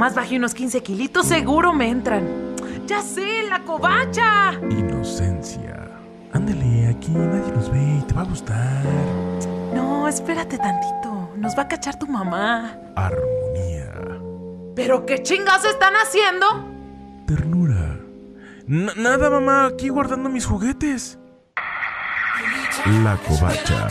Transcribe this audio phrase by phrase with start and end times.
[0.00, 2.54] Más bajé unos 15 kilitos, seguro me entran.
[2.86, 4.52] ¡Ya sé, la covacha!
[4.70, 5.90] Inocencia.
[6.32, 8.84] Ándale, aquí nadie nos ve y te va a gustar.
[9.74, 11.32] No, espérate tantito.
[11.36, 12.76] Nos va a cachar tu mamá.
[12.94, 13.90] Armonía.
[14.76, 16.46] ¿Pero qué chingas están haciendo?
[17.26, 17.98] Ternura.
[18.68, 21.18] N- nada, mamá, aquí guardando mis juguetes.
[23.02, 23.88] La covacha.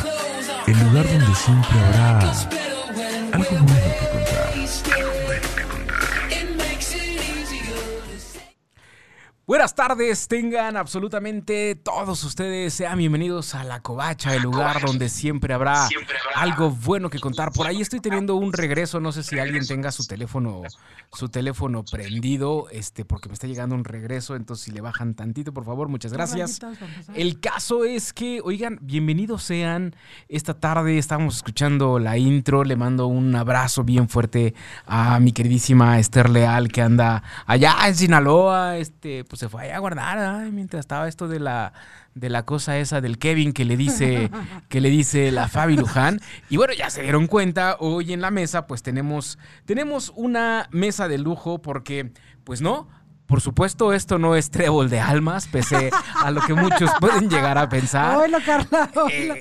[0.68, 2.20] El lugar donde siempre habrá
[3.34, 3.87] algo bueno
[9.48, 12.74] Buenas tardes, tengan absolutamente todos ustedes.
[12.74, 15.88] Sean bienvenidos a La Covacha, el lugar donde siempre habrá
[16.36, 17.54] algo bueno que contar.
[17.54, 20.64] Por ahí estoy teniendo un regreso, no sé si alguien tenga su teléfono
[21.14, 25.54] su teléfono prendido, este porque me está llegando un regreso, entonces si le bajan tantito,
[25.54, 26.60] por favor, muchas gracias.
[27.16, 29.96] El caso es que, oigan, bienvenidos sean.
[30.28, 32.66] Esta tarde estamos escuchando la intro.
[32.66, 34.54] Le mando un abrazo bien fuerte
[34.86, 38.78] a mi queridísima Esther Leal que anda allá en Sinaloa.
[38.78, 41.74] Este, pues se fue a guardar mientras estaba esto de la
[42.16, 44.32] de la cosa esa del Kevin que le dice
[44.70, 46.20] que le dice la Fabi Luján.
[46.50, 51.08] Y bueno ya se dieron cuenta hoy en la mesa pues tenemos tenemos una mesa
[51.08, 52.12] de lujo porque
[52.44, 52.88] pues no
[53.28, 57.58] por supuesto, esto no es trébol de almas, pese a lo que muchos pueden llegar
[57.58, 58.16] a pensar.
[58.18, 58.90] Hola, Carla.
[59.12, 59.38] Eh,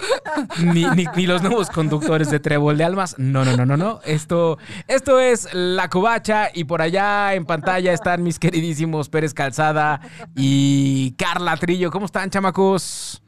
[0.59, 3.15] ni, ni- ni los nuevos conductores de Trébol de Almas.
[3.19, 4.01] No, no, no, no, no.
[4.05, 10.01] Esto, esto es La Covacha y por allá en pantalla están mis queridísimos Pérez Calzada
[10.35, 11.91] y Carla Trillo.
[11.93, 13.23] ¿Cómo están, chamacos?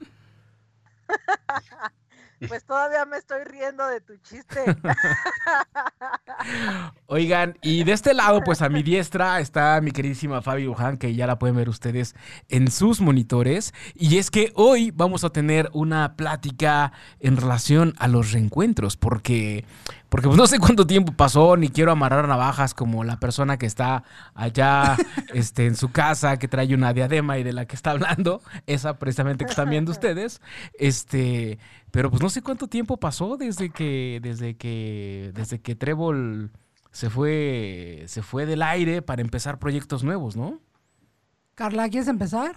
[2.47, 4.65] Pues todavía me estoy riendo de tu chiste.
[7.07, 11.15] Oigan, y de este lado, pues a mi diestra está mi queridísima Fabi Luján, que
[11.15, 12.15] ya la pueden ver ustedes
[12.49, 13.75] en sus monitores.
[13.95, 19.65] Y es que hoy vamos a tener una plática en relación a los reencuentros, porque,
[20.09, 23.67] porque pues no sé cuánto tiempo pasó, ni quiero amarrar navajas como la persona que
[23.67, 24.97] está allá
[25.35, 28.99] este, en su casa, que trae una diadema y de la que está hablando, esa
[28.99, 30.41] precisamente que están viendo ustedes.
[30.79, 31.59] Este,
[31.91, 36.53] pero pues no sé cuánto tiempo pasó desde que, desde que, desde que Trébol
[36.91, 40.59] se fue, se fue del aire para empezar proyectos nuevos, ¿no?
[41.55, 42.57] Carla, ¿quieres empezar?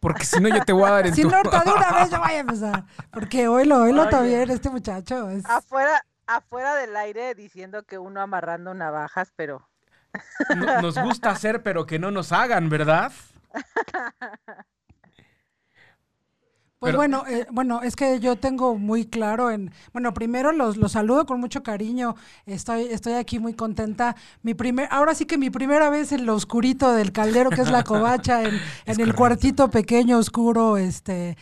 [0.00, 1.30] Porque si no yo te voy a dar en Si tu...
[1.30, 2.84] no, ahorita de una vez yo voy a empezar.
[3.10, 4.10] Porque oílo, oílo Oye.
[4.10, 5.30] también, este muchacho.
[5.30, 5.46] Es...
[5.46, 9.68] afuera, afuera del aire diciendo que uno amarrando navajas, pero
[10.56, 13.10] No- Nos gusta hacer, pero que no nos hagan, ¿verdad?
[16.78, 20.76] Pues Pero- bueno, eh, bueno, es que yo tengo muy claro en, bueno, primero los,
[20.76, 22.14] los saludo con mucho cariño,
[22.44, 24.16] estoy, estoy aquí muy contenta.
[24.42, 27.70] Mi primer, ahora sí que mi primera vez en lo oscurito del caldero, que es
[27.70, 31.38] la covacha, en, en el cuartito pequeño, oscuro, este,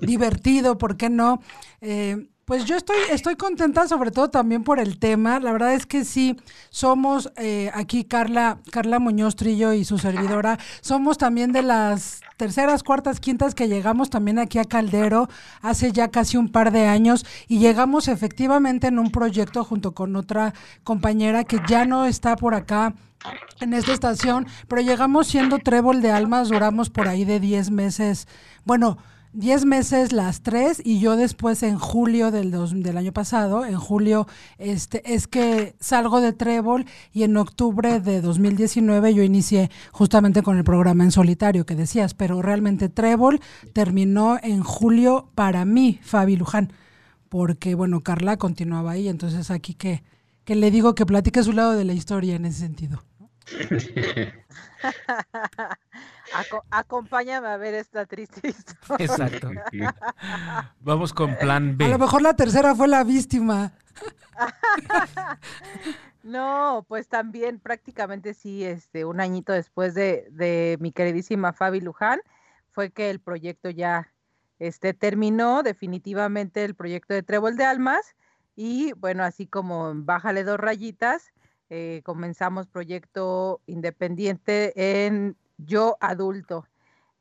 [0.00, 1.42] divertido, ¿por qué no?
[1.82, 5.40] Eh, pues yo estoy, estoy contenta sobre todo también por el tema.
[5.40, 6.36] La verdad es que sí,
[6.70, 12.84] somos eh, aquí Carla, Carla Muñoz Trillo y su servidora, somos también de las terceras,
[12.84, 15.28] cuartas, quintas que llegamos también aquí a Caldero
[15.60, 20.14] hace ya casi un par de años y llegamos efectivamente en un proyecto junto con
[20.14, 22.94] otra compañera que ya no está por acá
[23.58, 28.28] en esta estación, pero llegamos siendo trébol de almas, duramos por ahí de 10 meses,
[28.64, 28.98] bueno,
[29.38, 33.76] 10 meses las tres y yo después en julio del, dos- del año pasado, en
[33.78, 34.26] julio,
[34.56, 40.56] este, es que salgo de Trébol y en octubre de 2019 yo inicié justamente con
[40.56, 43.40] el programa en solitario que decías, pero realmente Trébol
[43.74, 46.72] terminó en julio para mí, Fabi Luján,
[47.28, 50.02] porque bueno, Carla continuaba ahí, entonces aquí que,
[50.44, 53.02] que le digo que platique su lado de la historia en ese sentido.
[56.34, 59.04] aco- acompáñame a ver esta triste historia.
[59.06, 59.50] Exacto.
[60.80, 61.98] Vamos con plan A lo B.
[61.98, 63.72] mejor la tercera fue la víctima.
[66.22, 72.18] No, pues también prácticamente sí, este, un añito después de, de mi queridísima Fabi Luján,
[72.72, 74.12] fue que el proyecto ya
[74.58, 78.16] este, terminó definitivamente el proyecto de Trébol de Almas
[78.56, 81.32] y bueno, así como Bájale dos rayitas,
[81.70, 84.72] eh, comenzamos proyecto independiente
[85.04, 86.66] en Yo Adulto.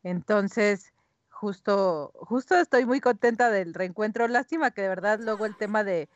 [0.03, 0.93] Entonces,
[1.29, 4.27] justo, justo estoy muy contenta del reencuentro.
[4.27, 6.09] Lástima que de verdad luego el tema de,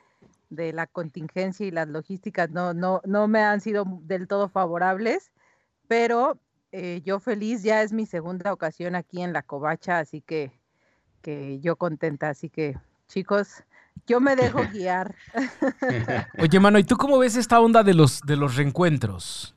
[0.50, 5.32] de la contingencia y las logísticas no, no, no me han sido del todo favorables,
[5.88, 6.40] pero
[6.72, 10.52] eh, yo feliz, ya es mi segunda ocasión aquí en la covacha, así que,
[11.22, 12.78] que yo contenta, así que
[13.08, 13.64] chicos,
[14.08, 15.16] yo me dejo guiar.
[16.38, 19.56] Oye, mano, ¿y tú cómo ves esta onda de los, de los reencuentros?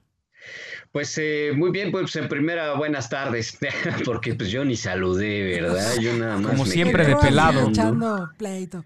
[0.93, 3.59] Pues eh, muy bien, pues en primera buenas tardes,
[4.05, 5.95] porque pues yo ni saludé, ¿verdad?
[5.99, 7.71] Yo nada más Como me siempre de pelado.
[7.71, 8.85] Echando pleito.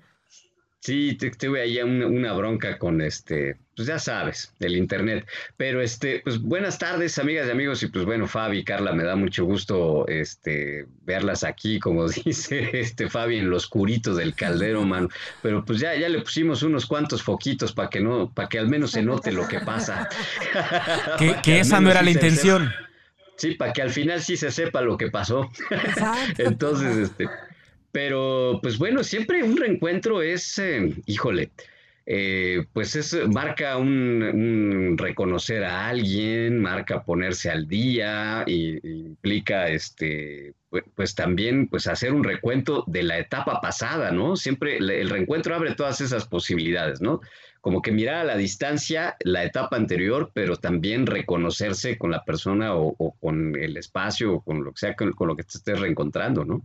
[0.87, 5.27] Sí, tuve ahí una, bronca con este, pues ya sabes, el internet.
[5.57, 7.83] Pero este, pues buenas tardes, amigas y amigos.
[7.83, 13.11] Y pues bueno, Fabi, Carla, me da mucho gusto este verlas aquí, como dice este
[13.11, 15.09] Fabi, en los curitos del caldero, mano.
[15.43, 18.69] Pero pues ya, ya le pusimos unos cuantos foquitos para que no, para que al
[18.69, 20.09] menos se note lo que pasa.
[21.43, 22.73] que, esa no era la intención.
[23.35, 25.51] Sí, para que al final sí se sepa lo que pasó.
[26.39, 27.29] Entonces, este,
[27.97, 31.51] pero pues bueno, siempre un reencuentro es, eh, híjole,
[32.05, 40.53] eh, pues es, marca un, reconocer a alguien, marca ponerse al día y, implica este,
[40.69, 44.37] pues, pues, también pues hacer un recuento de la etapa pasada, ¿no?
[44.37, 47.23] Siempre el reencuentro abre todas esas posibilidades, ¿no?
[47.63, 52.75] Como que mirar a la distancia la etapa anterior, pero también reconocerse con la persona
[52.75, 56.45] o, con el espacio o con lo que sea, con lo que te estés reencontrando,
[56.45, 56.63] ¿no?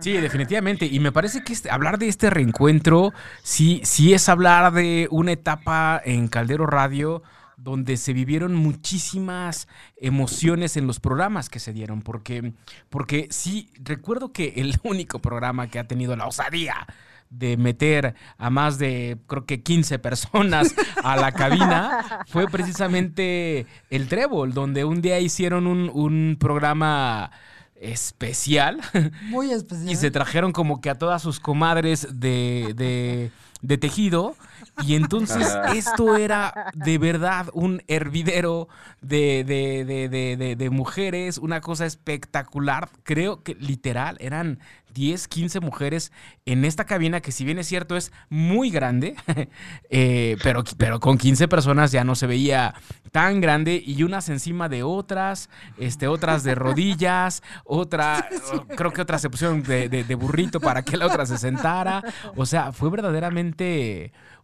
[0.00, 0.86] Sí, definitivamente.
[0.86, 3.12] Y me parece que este, hablar de este reencuentro
[3.42, 7.22] sí, sí es hablar de una etapa en Caldero Radio
[7.56, 12.54] donde se vivieron muchísimas emociones en los programas que se dieron, porque,
[12.88, 16.86] porque sí, recuerdo que el único programa que ha tenido la osadía
[17.28, 20.74] de meter a más de, creo que 15 personas
[21.04, 27.30] a la cabina, fue precisamente el Trébol, donde un día hicieron un, un programa
[27.80, 28.80] especial.
[29.22, 29.90] Muy especial.
[29.90, 33.30] y se trajeron como que a todas sus comadres de, de,
[33.62, 34.36] de tejido.
[34.84, 38.68] Y entonces esto era de verdad un hervidero
[39.00, 42.88] de, de, de, mujeres, una cosa espectacular.
[43.02, 44.60] Creo que literal eran
[44.94, 46.12] 10, 15 mujeres
[46.46, 49.14] en esta cabina que si bien es cierto es muy grande,
[49.90, 52.74] eh, pero, pero con 15 personas ya no se veía
[53.12, 58.28] tan grande y unas encima de otras, este, otras de rodillas, otra,
[58.76, 62.04] creo que otra se pusieron de, de, burrito para que la otra se sentara.
[62.36, 63.49] O sea, fue verdaderamente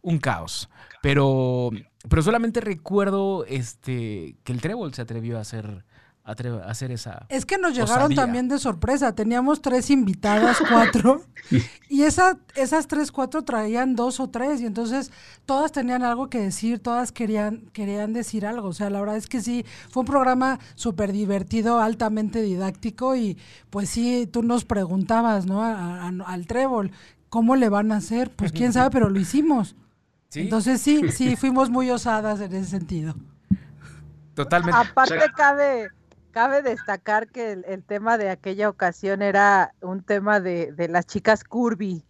[0.03, 0.69] un caos.
[1.03, 1.71] Pero,
[2.09, 5.85] pero solamente recuerdo este, que el trébol se atrevió a hacer
[6.27, 7.25] hacer esa.
[7.29, 9.15] Es que nos llegaron también de sorpresa.
[9.15, 11.23] Teníamos tres invitadas, cuatro,
[11.89, 15.13] y esa, esas tres, cuatro traían dos o tres, y entonces
[15.45, 18.69] todas tenían algo que decir, todas querían, querían decir algo.
[18.69, 23.39] O sea, la verdad es que sí, fue un programa súper divertido, altamente didáctico, y
[23.71, 25.63] pues sí, tú nos preguntabas, ¿no?
[25.63, 26.91] al trébol,
[27.37, 28.31] ¿cómo le van a hacer?
[28.31, 29.77] Pues quién sabe, pero lo hicimos.
[30.35, 33.15] Entonces sí, sí, fuimos muy osadas en ese sentido.
[34.33, 34.81] Totalmente.
[34.81, 35.89] Aparte cabe,
[36.31, 42.07] cabe destacar que el, tema de aquella ocasión era un tema de, las chicas curvy,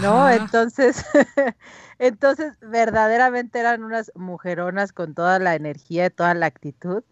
[0.00, 0.30] ¿no?
[0.30, 1.04] Entonces,
[1.98, 7.02] entonces verdaderamente eran unas mujeronas con toda la energía, y toda la actitud.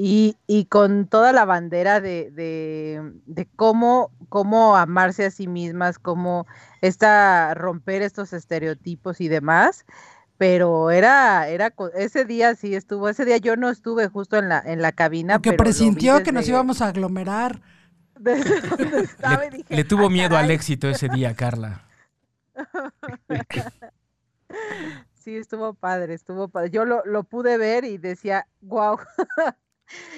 [0.00, 0.36] Y,
[0.70, 6.46] con toda la bandera de, de, cómo, cómo amarse a sí mismas, cómo
[6.82, 9.84] esta, romper estos estereotipos y demás
[10.36, 14.62] pero era, era, ese día sí estuvo, ese día yo no estuve justo en la,
[14.64, 15.34] en la cabina.
[15.34, 17.60] Porque presintió que nos íbamos a aglomerar.
[19.68, 21.82] le, tuvo ah, miedo al éxito ese día, Carla.
[25.14, 26.70] sí, estuvo padre, estuvo padre.
[26.70, 28.96] Yo lo, lo pude ver y decía, wow,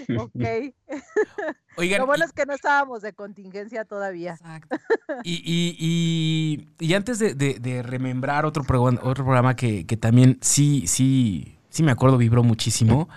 [0.19, 0.75] ok.
[1.99, 4.33] Lo bueno es que no estábamos de contingencia todavía.
[4.33, 4.77] Exacto.
[5.23, 11.83] Y, y, antes de, remembrar otro, programa, otro programa que, que, también sí, sí, sí
[11.83, 13.09] me acuerdo, vibró muchísimo,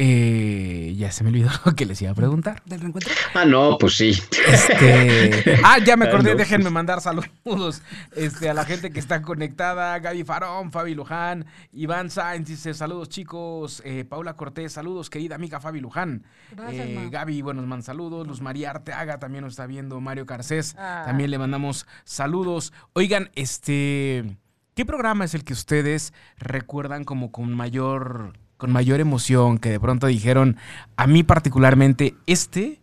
[0.00, 2.62] eh, ya se me olvidó lo que les iba a preguntar.
[2.64, 3.12] ¿Del reencuentro?
[3.34, 4.10] Ah, no, pues sí.
[4.46, 7.82] Este, ah, ya me acordé, déjenme mandar saludos
[8.14, 9.98] este, a la gente que está conectada.
[9.98, 13.82] Gaby Farón, Fabi Luján, Iván Sainz dice saludos chicos.
[13.84, 16.22] Eh, Paula Cortés, saludos, querida amiga Fabi Luján.
[16.70, 18.24] Eh, Gaby, buenos man, saludos.
[18.24, 20.00] Luz María Arteaga también nos está viendo.
[20.00, 21.02] Mario Carcés, ah.
[21.06, 22.72] también le mandamos saludos.
[22.92, 24.36] Oigan, este,
[24.76, 29.80] ¿qué programa es el que ustedes recuerdan como con mayor con mayor emoción, que de
[29.80, 30.56] pronto dijeron,
[30.96, 32.80] a mí particularmente, este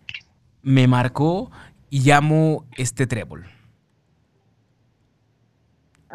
[0.63, 1.51] me marcó
[1.91, 3.45] y llamo este trébol?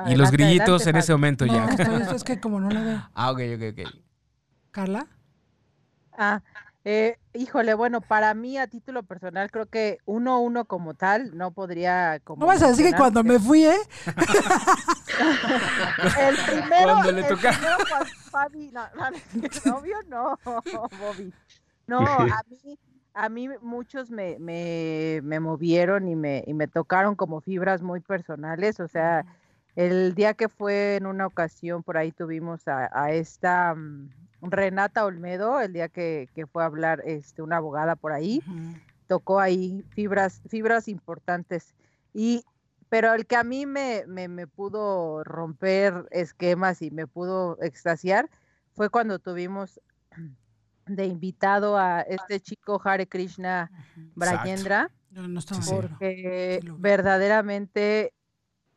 [0.06, 1.66] y los grillitos en ese momento ya.
[2.14, 3.10] es que como no lo veo.
[3.14, 3.90] Ah, ok, ok, ok.
[4.70, 5.06] ¿Carla?
[6.16, 6.42] Ah,
[6.84, 11.50] eh, híjole, bueno, para mí a título personal creo que uno uno como tal no
[11.50, 13.76] podría como No vas a decir que cuando me fui, ¿eh?
[16.18, 17.52] el primero, cuando le toca.
[18.30, 19.10] Fabi, no, no,
[19.72, 21.34] novio no, Bobby.
[21.86, 22.78] No, a mí
[23.12, 28.00] a mí muchos me, me, me movieron y me, y me tocaron como fibras muy
[28.00, 29.26] personales, o sea,
[29.76, 34.10] el día que fue en una ocasión por ahí tuvimos a, a esta mm,
[34.42, 38.42] Renata Olmedo, el día que, fue a hablar este, una abogada por ahí,
[39.06, 41.74] tocó ahí fibras, fibras importantes.
[42.14, 42.44] Y
[42.90, 48.28] pero el que a mí me, me, pudo romper esquemas y me pudo extasiar
[48.74, 49.80] fue cuando tuvimos
[50.86, 53.70] de invitado a este chico Hare Krishna
[54.16, 54.90] Brayendra,
[55.68, 58.12] porque verdaderamente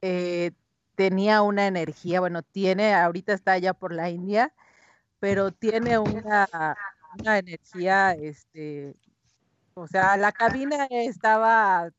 [0.02, 0.52] eh,
[0.94, 4.54] tenía una energía, bueno, tiene, ahorita está allá por la India,
[5.24, 6.50] pero tiene una,
[7.18, 8.94] una energía, este,
[9.74, 11.90] o sea, la cabina estaba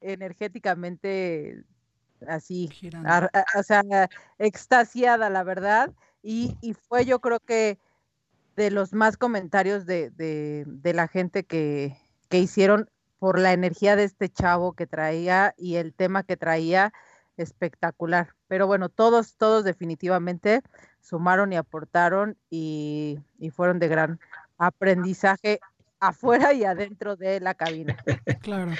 [0.00, 1.64] energéticamente
[2.28, 2.70] así,
[3.58, 5.90] o sea, extasiada, la verdad,
[6.22, 7.80] y, fue yo creo que
[8.54, 11.96] de los más comentarios de, de, la gente que,
[12.28, 12.88] que, hicieron
[13.18, 16.92] por la energía de este chavo que traía y el tema que traía
[17.36, 18.36] espectacular.
[18.46, 20.62] Pero bueno, todos, todos definitivamente
[21.02, 24.20] sumaron y aportaron y, y fueron de gran
[24.56, 25.60] aprendizaje
[26.00, 27.96] afuera y adentro de la cabina.
[28.40, 28.72] Claro.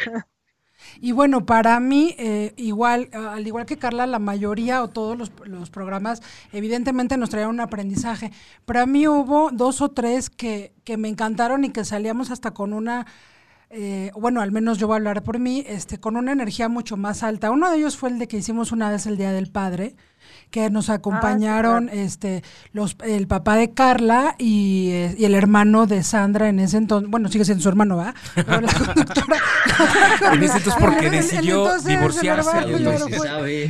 [1.01, 5.31] Y bueno, para mí, eh, igual, al igual que Carla, la mayoría o todos los,
[5.45, 8.33] los, programas, evidentemente nos traían un aprendizaje.
[8.65, 12.53] Pero a mí hubo dos o tres que, que me encantaron y que salíamos hasta
[12.53, 13.07] con una
[13.75, 16.99] eh, bueno, al menos yo voy a hablar por mí, este, con una energía mucho
[16.99, 17.51] más alta.
[17.51, 19.97] Uno de ellos fue el de que hicimos una vez el Día del Padre,
[20.53, 25.87] que nos ah, acompañaron este los el papá de Carla y, eh, y, el hermano
[25.87, 28.15] de Sandra en ese entonces, bueno, sigue siendo su hermano, ¿va?
[28.35, 29.37] Pero la conductora,
[30.33, 32.51] en ese entonces porque decidió divorciarse.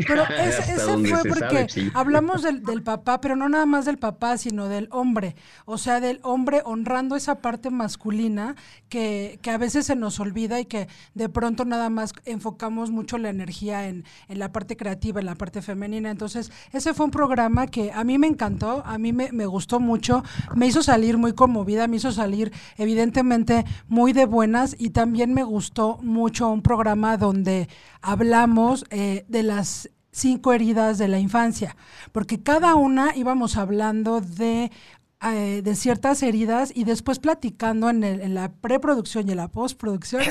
[0.06, 4.68] Pero ese, fue porque hablamos del, del papá, pero no nada más del papá, sino
[4.68, 5.36] del hombre.
[5.64, 8.56] O sea, del hombre honrando esa parte masculina
[8.88, 13.18] que, que a veces se nos olvida y que de pronto nada más enfocamos mucho
[13.18, 16.10] la energía en, en la parte creativa, en la parte femenina.
[16.10, 20.22] Entonces, ese fue un programa que a mí me encantó, a mí me, gustó mucho,
[20.54, 25.44] me hizo salir muy conmovida, me hizo salir evidentemente muy de buenas y también me
[25.44, 27.68] gustó mucho un programa donde
[28.00, 31.76] hablamos eh, de las cinco heridas de la infancia,
[32.12, 34.70] porque cada una íbamos hablando de
[35.24, 39.48] eh, de ciertas heridas y después platicando en, el, en la preproducción y en la
[39.48, 40.22] postproducción.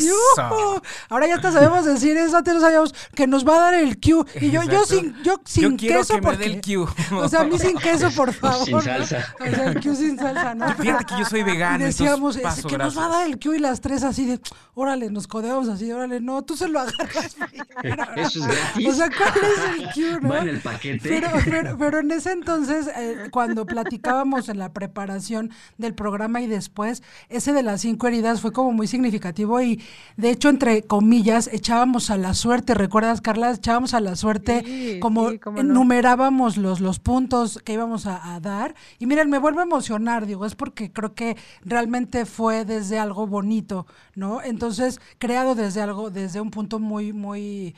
[1.10, 4.00] ahora ya te sabemos decir eso, te lo sabíamos, que nos va a dar el
[4.00, 4.26] Q.
[4.42, 6.46] Y yo, yo sin, yo sin queso, porque.
[6.46, 6.88] el Q.
[7.16, 8.66] o sea, a mí sin queso, por favor.
[8.66, 9.36] Sin salsa.
[9.40, 10.74] O sea, el Q sin salsa, ¿no?
[10.76, 11.84] Fíjate que yo soy vegano.
[11.84, 14.40] Y decíamos, paso, que nos va a dar el Q y las tres así de,
[14.74, 17.38] órale, nos codeamos así, órale, no, tú se lo agarras.
[18.18, 18.88] eso es gratis.
[18.88, 20.30] O sea, ¿cuál es el Q, no?
[20.30, 21.08] Va en el paquete.
[21.08, 26.48] Pero, pero, pero en ese entonces, eh, cuando platicábamos en la preparación del programa y
[26.48, 29.80] después, ese de las cinco heridas fue como muy significativo y
[30.18, 33.52] de hecho, entre comillas, echábamos a la suerte, ¿recuerdas, Carla?
[33.52, 38.74] Echábamos a la suerte, como enumerábamos los, los puntos que íbamos a, dar.
[38.98, 43.28] Y miren, me vuelvo a emocionar, digo, es porque creo que realmente fue desde algo
[43.28, 43.86] bonito,
[44.16, 44.42] ¿no?
[44.42, 47.76] Entonces, creado desde algo, desde un punto muy, muy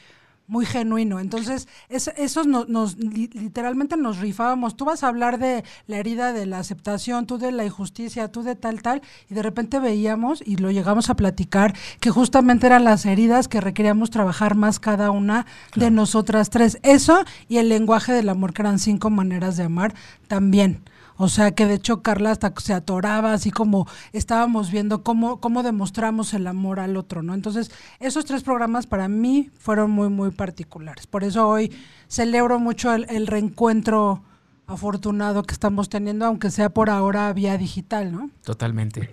[0.54, 1.20] muy genuino.
[1.20, 4.78] Entonces, es, esos nos, literalmente nos rifábamos.
[4.78, 8.44] Tú vas a hablar de la herida de la aceptación, tú de la injusticia, tú
[8.44, 12.84] de tal, tal, y de repente veíamos y lo llegamos a platicar que justamente eran
[12.84, 16.78] las heridas que requeríamos trabajar más cada una de nosotras tres.
[16.84, 19.96] Eso y el lenguaje del amor, que eran cinco maneras de amar,
[20.28, 20.84] también.
[21.24, 25.64] O sea que de hecho Carla hasta se atoraba, así como estábamos viendo cómo, cómo
[25.64, 27.34] demostramos el amor al otro, ¿no?
[27.34, 31.08] Entonces, esos tres programas para mí fueron muy, muy particulares.
[31.08, 31.72] Por eso hoy
[32.10, 34.22] celebro mucho el, reencuentro
[34.68, 38.30] afortunado que estamos teniendo, aunque sea por ahora vía digital, ¿no?
[38.44, 39.10] Totalmente.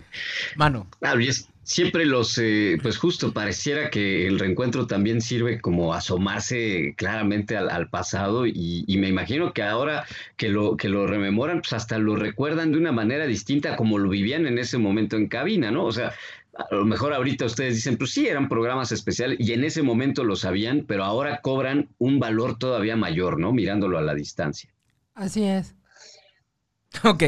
[0.56, 0.88] Mano.
[1.02, 1.14] Ah,
[1.62, 7.88] siempre los, eh, pues justo pareciera que el reencuentro también sirve como asomarse claramente al,
[7.88, 10.04] pasado y, me imagino que ahora
[10.36, 14.10] que lo, que lo rememoran, pues hasta lo recuerdan de una manera distinta como lo
[14.10, 15.84] vivían en ese momento en cabina, ¿no?
[15.84, 16.12] O sea,
[16.54, 20.24] a lo mejor ahorita ustedes dicen, pues sí, eran programas especiales y en ese momento
[20.24, 23.52] lo sabían, pero ahora cobran un valor todavía mayor, ¿no?
[23.52, 24.70] Mirándolo a la distancia.
[25.14, 25.74] Así es.
[27.04, 27.22] Ok,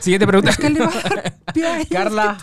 [0.00, 0.52] siguiente pregunta.
[1.90, 2.36] Carla.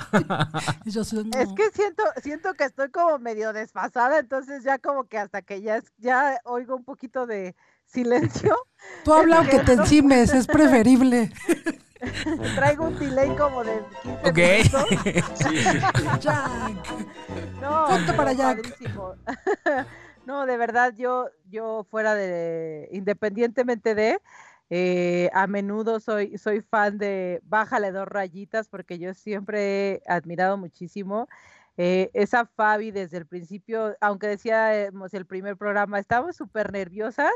[0.85, 5.61] Es que siento, siento que estoy como medio desfasada, entonces ya como que hasta que
[5.61, 7.55] ya, ya oigo un poquito de
[7.85, 8.55] silencio.
[9.03, 11.31] Tú habla aunque te encimes, es preferible.
[12.55, 13.81] Traigo un delay como de
[14.33, 16.19] 15 minutos.
[16.19, 16.49] Jack.
[17.61, 18.77] No, para Jack.
[20.25, 24.19] No, de verdad, yo, yo fuera de, independientemente de,
[24.69, 30.57] eh, a menudo soy, soy fan de Bájale dos rayitas porque yo siempre he admirado
[30.57, 31.27] muchísimo
[31.77, 37.33] eh, esa Fabi desde el principio, aunque decíamos el primer programa, estábamos súper nerviosas.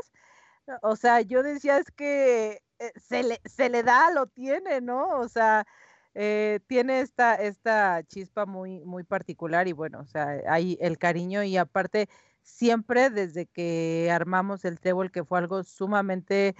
[0.82, 5.18] O sea, yo decía es que eh, se, le, se le da, lo tiene, ¿no?
[5.18, 5.66] O sea,
[6.12, 11.56] tiene esta, esta chispa muy, muy particular y bueno, o sea, hay el cariño y
[11.56, 12.08] aparte
[12.42, 16.56] siempre desde que armamos el trébol, que fue algo sumamente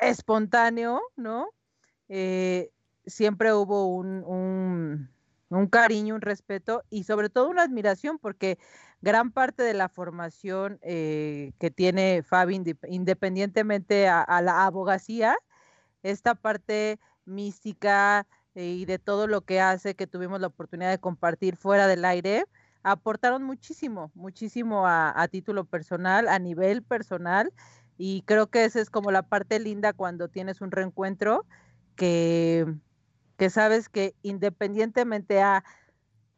[0.00, 1.48] espontáneo, ¿no?
[2.08, 2.70] Eh,
[3.06, 5.08] siempre hubo un,
[5.48, 8.58] un, cariño, un respeto y sobre todo una admiración, porque
[9.00, 15.36] gran parte de la formación eh, que tiene Fabi, independientemente a, la abogacía,
[16.02, 20.98] esta parte mística eh, y de todo lo que hace, que tuvimos la oportunidad de
[20.98, 22.44] compartir fuera del aire,
[22.82, 27.52] aportaron muchísimo, muchísimo a, a título personal, a nivel personal,
[28.02, 31.44] y creo que esa es como la parte linda cuando tienes un reencuentro
[31.96, 32.64] que,
[33.36, 35.64] que sabes que independientemente a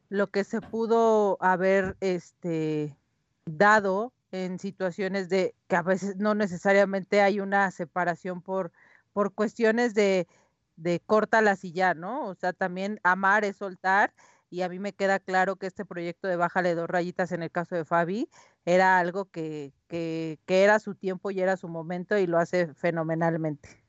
[0.08, 2.96] lo que se pudo haber este,
[3.44, 8.72] dado en situaciones de que a veces no necesariamente hay una separación por,
[9.12, 10.26] por cuestiones de,
[10.74, 11.00] de
[11.42, 12.26] la silla, ¿no?
[12.26, 14.12] O sea, también amar es soltar
[14.52, 17.50] y a mí me queda claro que este proyecto de Bájale dos rayitas en el
[17.50, 18.28] caso de Fabi
[18.66, 22.74] era algo que, que, que era su tiempo y era su momento y lo hace
[22.74, 23.82] fenomenalmente.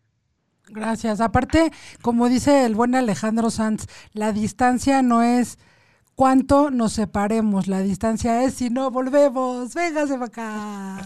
[0.69, 1.19] Gracias.
[1.19, 5.59] Aparte, como dice el buen Alejandro Sanz, la distancia no es
[6.15, 7.67] cuánto nos separemos.
[7.67, 9.73] La distancia es si no volvemos.
[9.73, 11.05] Véngase para acá.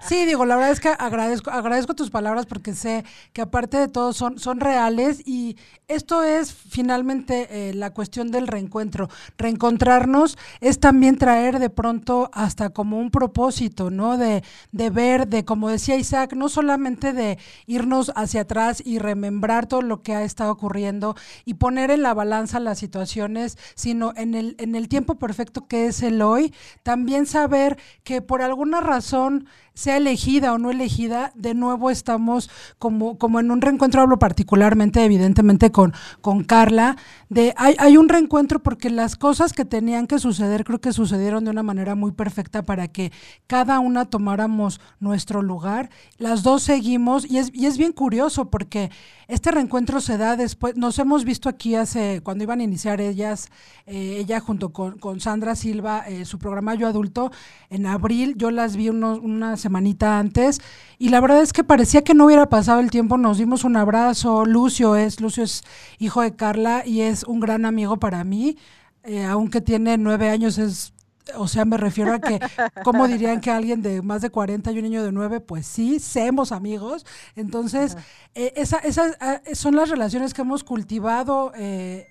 [0.00, 3.88] Sí, digo, la verdad es que agradezco, agradezco tus palabras porque sé que aparte de
[3.88, 5.56] todo son, son reales y
[5.88, 9.08] esto es finalmente eh, la cuestión del reencuentro.
[9.38, 14.16] Reencontrarnos es también traer de pronto hasta como un propósito, ¿no?
[14.16, 19.66] De, de ver, de como decía Isaac, no solamente de irnos hacia atrás y remembrar
[19.66, 24.34] todo lo que ha estado ocurriendo y poner en la balanza las situaciones, sino en
[24.34, 27.69] el, en el tiempo perfecto que es el hoy, también saber
[28.04, 29.46] que por alguna razón
[29.80, 35.02] sea elegida o no elegida, de nuevo estamos como, como en un reencuentro, hablo particularmente,
[35.02, 36.98] evidentemente, con, con Carla,
[37.30, 41.50] de hay, un reencuentro porque las cosas que tenían que suceder creo que sucedieron de
[41.50, 43.10] una manera muy perfecta para que
[43.46, 45.88] cada una tomáramos nuestro lugar.
[46.18, 48.90] Las dos seguimos y es, y es bien curioso porque
[49.28, 53.48] este reencuentro se da después, nos hemos visto aquí hace, cuando iban a iniciar ellas,
[53.86, 57.30] eh, ella junto con, con Sandra Silva, eh, su programa Yo Adulto,
[57.70, 60.60] en abril, yo las vi unos, unas semanita antes.
[60.98, 63.76] Y la verdad es que parecía que no hubiera pasado el tiempo, nos dimos un
[63.76, 65.62] abrazo, Lucio es, Lucio es
[65.98, 68.58] hijo de Carla y es un gran amigo para mí,
[69.04, 70.92] eh, aunque tiene nueve años, es
[71.36, 72.40] o sea, me refiero a que,
[72.84, 75.40] ¿cómo dirían que alguien de más de 40 y un niño de 9?
[75.40, 77.06] Pues sí, seamos amigos.
[77.36, 77.96] Entonces,
[78.34, 82.08] eh, esa, esas ah, son las relaciones que hemos cultivado eh,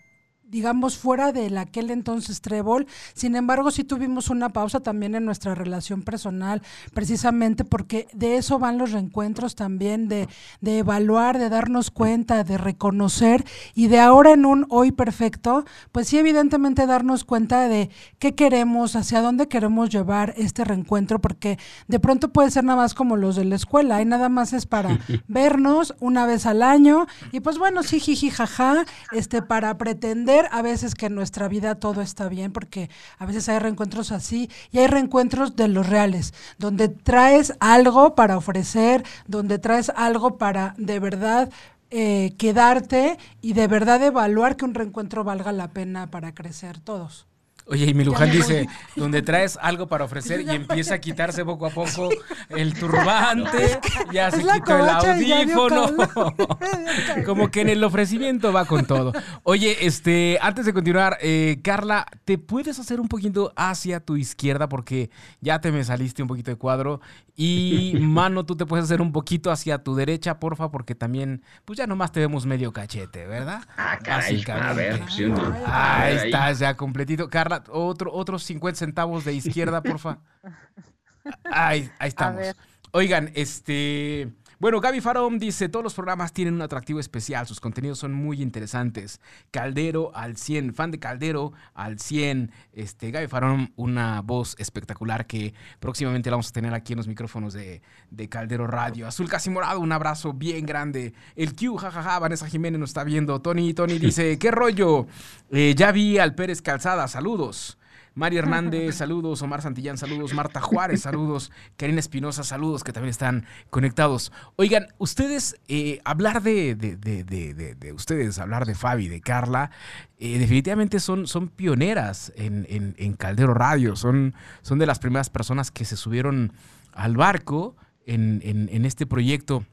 [0.50, 2.88] digamos, fuera del aquel entonces trébol.
[3.14, 6.62] Sin embargo, sí tuvimos una pausa también en nuestra relación personal,
[6.94, 10.28] precisamente porque de eso van los reencuentros también, de,
[10.62, 16.08] de evaluar, de darnos cuenta, de reconocer y de ahora en un hoy perfecto, pues
[16.08, 21.58] sí, evidentemente darnos cuenta de qué queremos, hacia dónde queremos llevar este reencuentro, porque
[21.88, 24.66] de pronto puede ser nada más como los de la escuela, y nada más es
[24.66, 30.39] para vernos una vez al año y pues bueno, sí, jiji, jaja, este, para pretender
[30.52, 34.50] a veces que en nuestra vida todo está bien, porque a veces hay reencuentros así
[34.72, 40.76] y hay reencuentros de los reales, donde traes algo para ofrecer, donde traes algo para
[40.78, 41.50] de verdad
[41.92, 47.29] eh, quedarte y de verdad evaluar que un reencuentro valga la pena para crecer todos.
[47.70, 51.68] Oye, y mi Luján dice, donde traes algo para ofrecer y empieza a quitarse poco
[51.68, 52.10] a poco
[52.50, 53.80] el turbante,
[54.12, 55.96] ya se quitó el audífono.
[57.26, 59.14] Como que en el ofrecimiento va con todo.
[59.44, 64.68] Oye, este, antes de continuar, eh, Carla, ¿te puedes hacer un poquito hacia tu izquierda?
[64.68, 67.02] Porque ya te me saliste un poquito de cuadro.
[67.36, 71.78] Y mano, tú te puedes hacer un poquito hacia tu derecha, porfa, porque también, pues
[71.78, 73.62] ya nomás te vemos medio cachete, ¿verdad?
[73.78, 75.20] Ah, caray, a ver, pues,
[75.66, 77.30] Ahí estás ya completito.
[77.30, 80.20] Carla, otro, otros 50 centavos de izquierda, porfa.
[81.52, 82.56] Ahí, ahí estamos.
[82.92, 84.32] Oigan, este.
[84.60, 88.42] Bueno, Gaby Farón dice, todos los programas tienen un atractivo especial, sus contenidos son muy
[88.42, 89.22] interesantes.
[89.52, 92.52] Caldero al 100, fan de Caldero al 100.
[92.74, 97.08] Este, Gaby Farón, una voz espectacular que próximamente la vamos a tener aquí en los
[97.08, 97.82] micrófonos de,
[98.28, 99.08] Caldero Radio.
[99.08, 101.14] Azul Casi Morado, un abrazo bien grande.
[101.38, 103.42] El Q, jajaja, Vanessa Jiménez nos está viendo.
[103.42, 105.08] Tony, Tony dice, ¿qué rollo?
[105.52, 107.79] Eh, ya vi al Pérez Calzada, saludos.
[108.16, 109.42] María Hernández, saludos.
[109.42, 110.34] Omar Santillán, saludos.
[110.34, 111.52] Marta Juárez, saludos.
[111.78, 114.32] Karina Espinosa, saludos, que también están conectados.
[114.56, 119.72] Oigan, ustedes, eh, hablar de, de, ustedes, hablar de Fabi, de Carla,
[120.18, 123.96] eh, definitivamente son, son pioneras en, Caldero Radio.
[123.96, 126.54] Son, son de las primeras personas que se subieron
[126.94, 129.66] al barco en, en este proyecto.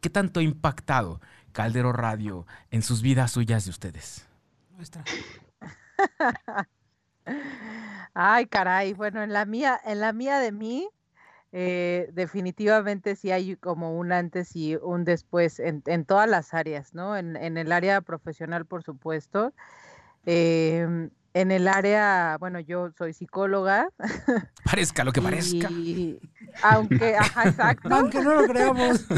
[0.00, 1.20] ¿Qué tanto ha impactado
[1.52, 4.26] Caldero Radio en sus vidas suyas de ustedes?
[4.76, 5.04] Nuestra.
[8.14, 10.88] Ay, caray, bueno, en la mía, en la mía de mí,
[11.52, 17.16] eh, definitivamente sí hay como un antes y un después en, todas las áreas, ¿no?
[17.16, 19.52] En, el área profesional, por supuesto.
[20.26, 23.88] Em, en el área, bueno, yo soy psicóloga.
[24.64, 25.68] Parezca lo que parezca.
[26.62, 27.88] aunque, ajá, exacto.
[27.92, 29.06] Aunque no lo creamos.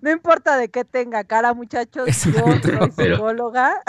[0.00, 2.32] No importa de qué tenga cara, muchachos, yo
[2.62, 3.80] soy psicóloga.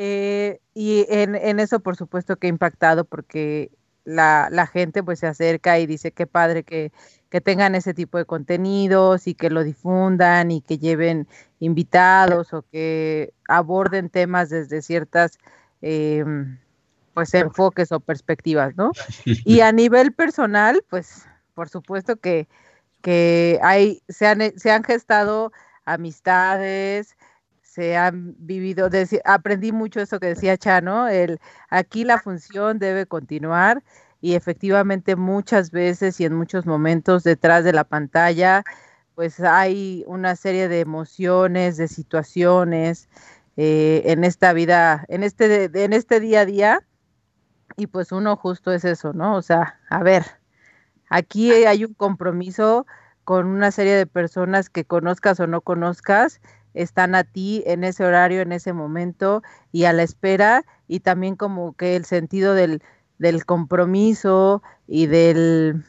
[0.00, 3.72] Eh, y en, en, eso, por supuesto, que he impactado porque
[4.04, 6.92] la, la, gente pues se acerca y dice qué padre que,
[7.30, 11.26] que, tengan ese tipo de contenidos y que lo difundan y que lleven
[11.58, 15.36] invitados o que aborden temas desde ciertas
[15.82, 16.60] em,
[17.12, 18.92] pues enfoques o perspectivas, ¿no?
[19.44, 22.46] Y a nivel personal, pues por supuesto que,
[23.02, 25.50] que hay, se han, se han gestado
[25.84, 27.16] amistades,
[27.78, 28.90] se han vivido,
[29.24, 31.38] aprendí mucho eso que decía Chano, el
[31.70, 33.84] aquí la función debe continuar
[34.20, 38.64] y efectivamente muchas veces y en muchos momentos detrás de la pantalla
[39.14, 43.08] pues hay una serie de emociones, de situaciones
[43.56, 46.80] eh, en esta vida, en este, en este día a día
[47.76, 49.36] y pues uno justo es eso, ¿no?
[49.36, 50.24] O sea, a ver,
[51.10, 52.86] aquí hay un compromiso
[53.22, 56.40] con una serie de personas que conozcas o no conozcas
[56.74, 61.36] están a ti en ese horario, en ese momento y a la espera y también
[61.36, 62.82] como que el sentido del,
[63.18, 65.84] del compromiso y del,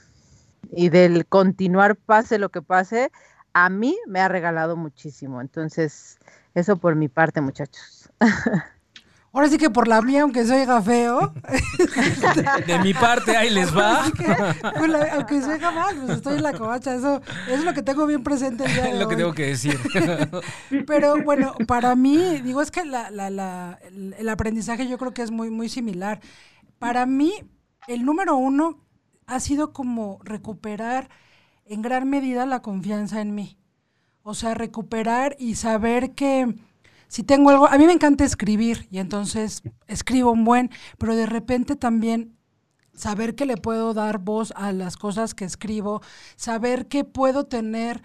[0.72, 3.12] y del continuar pase lo que pase,
[3.54, 5.42] a mí me ha regalado muchísimo.
[5.42, 6.18] Entonces,
[6.54, 8.10] eso por mi parte, muchachos.
[9.32, 11.34] Ahora sí que por la mía, aunque soy feo.
[12.66, 14.06] De, mi parte, ahí les va.
[14.78, 16.96] Pues, aunque soy mal, pues estoy en la covacha.
[16.96, 19.46] Eso, es lo que tengo bien presente el día de Es lo que tengo que
[19.48, 19.80] decir.
[20.88, 23.80] Pero bueno, para mí, digo, es que la, la, la,
[24.18, 26.22] el aprendizaje yo creo que es muy, muy similar.
[26.80, 27.34] Para mí,
[27.88, 28.84] el número uno
[29.28, 31.10] ha sido como recuperar
[31.66, 33.60] en gran medida la confianza en mí.
[34.24, 36.56] O sea, recuperar y saber que
[37.10, 40.70] si tengo algo, a mí me encanta escribir y entonces escribo un buen,
[41.00, 42.38] pero de repente también
[42.94, 46.02] saber que le puedo dar voz a las cosas que escribo,
[46.36, 48.04] saber que puedo tener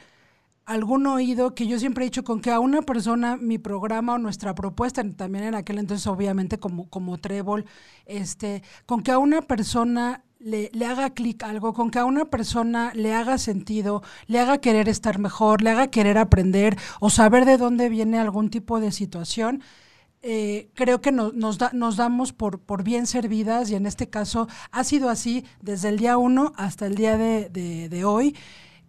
[0.64, 4.18] algún oído que yo siempre he dicho con que a una persona mi programa o
[4.18, 7.66] nuestra propuesta también en aquel entonces obviamente como como Trébol
[8.06, 12.92] este con que a una persona le, haga clic algo, con que a una persona
[12.94, 17.56] le haga sentido, le haga querer estar mejor, le haga querer aprender o saber de
[17.56, 19.62] dónde viene algún tipo de situación,
[20.20, 24.84] eh, creo que nos, nos damos por, por, bien servidas y en este caso ha
[24.84, 28.34] sido así desde el día uno hasta el día de, de hoy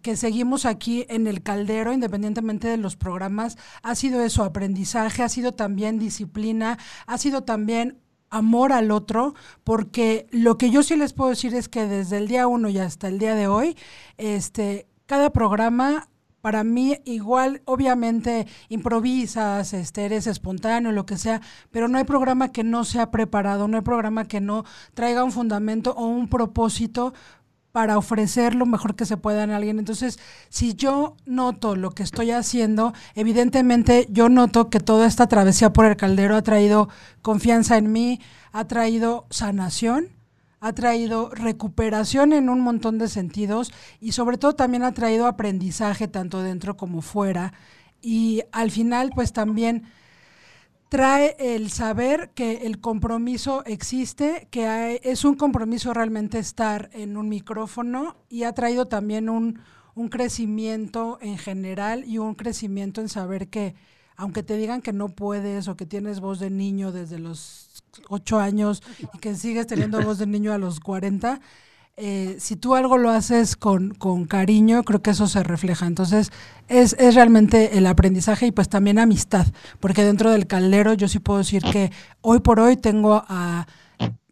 [0.00, 5.28] que seguimos aquí en el caldero, independientemente de los programas, ha sido eso, aprendizaje, ha
[5.28, 7.98] sido también disciplina, ha sido también
[8.30, 9.34] amor al otro,
[9.64, 12.78] porque lo que yo sí les puedo decir es que desde el día uno y
[12.78, 13.76] hasta el día de hoy,
[14.18, 16.08] este, cada programa
[16.46, 21.40] para mí igual, obviamente improvisas, este, eres espontáneo, lo que sea,
[21.72, 25.32] pero no hay programa que no sea preparado, no hay programa que no traiga un
[25.32, 27.14] fundamento o un propósito
[27.76, 29.78] para ofrecer lo mejor que se pueda en alguien.
[29.78, 35.74] Entonces, si yo noto lo que estoy haciendo, evidentemente yo noto que toda esta travesía
[35.74, 36.88] por el caldero ha traído
[37.20, 38.18] confianza en mí,
[38.50, 40.08] ha traído sanación,
[40.58, 46.08] ha traído recuperación en un montón de sentidos y sobre todo también ha traído aprendizaje
[46.08, 47.52] tanto dentro como fuera.
[48.00, 49.82] Y al final, pues también
[50.88, 57.28] trae el saber que el compromiso existe, que es un compromiso realmente estar en un
[57.28, 59.60] micrófono y ha traído también un,
[59.94, 63.74] un crecimiento en general y un crecimiento en saber que
[64.16, 68.38] aunque te digan que no puedes o que tienes voz de niño desde los ocho
[68.38, 68.82] años
[69.14, 71.40] y que sigues teniendo voz de niño a los 40,
[71.96, 75.86] eh, si tú algo lo haces con, con, cariño, creo que eso se refleja.
[75.86, 76.30] Entonces,
[76.68, 79.46] es, es, realmente el aprendizaje y pues también amistad,
[79.80, 83.66] porque dentro del caldero yo sí puedo decir que hoy por hoy tengo a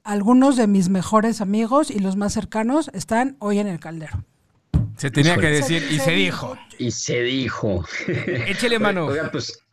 [0.02, 4.22] algunos de mis mejores amigos y los más cercanos están hoy en el caldero.
[4.96, 6.56] Se tenía que decir y se, dijo.
[6.78, 7.84] Y se dijo.
[8.46, 9.06] Échele mano.
[9.06, 9.63] Oiga, pues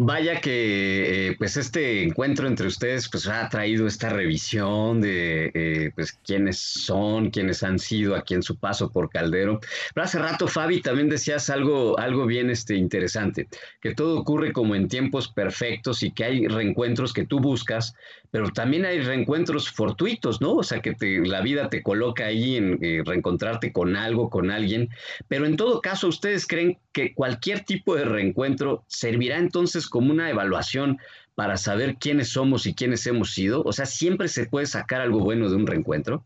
[0.00, 5.90] Vaya que eh, pues este encuentro entre ustedes pues ha traído esta revisión de eh,
[5.92, 9.58] pues quiénes son, quiénes han sido aquí en su paso por Caldero.
[9.92, 13.48] Pero hace rato Fabi también decías algo, algo bien este, interesante,
[13.80, 17.96] que todo ocurre como en tiempos perfectos y que hay reencuentros que tú buscas,
[18.30, 20.54] pero también hay reencuentros fortuitos, ¿no?
[20.54, 24.90] O sea, que la vida te coloca ahí en eh, reencontrarte con algo, con alguien.
[25.28, 30.28] Pero en todo caso, ¿ustedes creen que cualquier tipo de reencuentro servirá entonces como una
[30.30, 30.98] evaluación
[31.34, 33.62] para saber quiénes somos y quiénes hemos sido?
[33.64, 36.24] O sea, ¿siempre se puede sacar algo bueno de un reencuentro?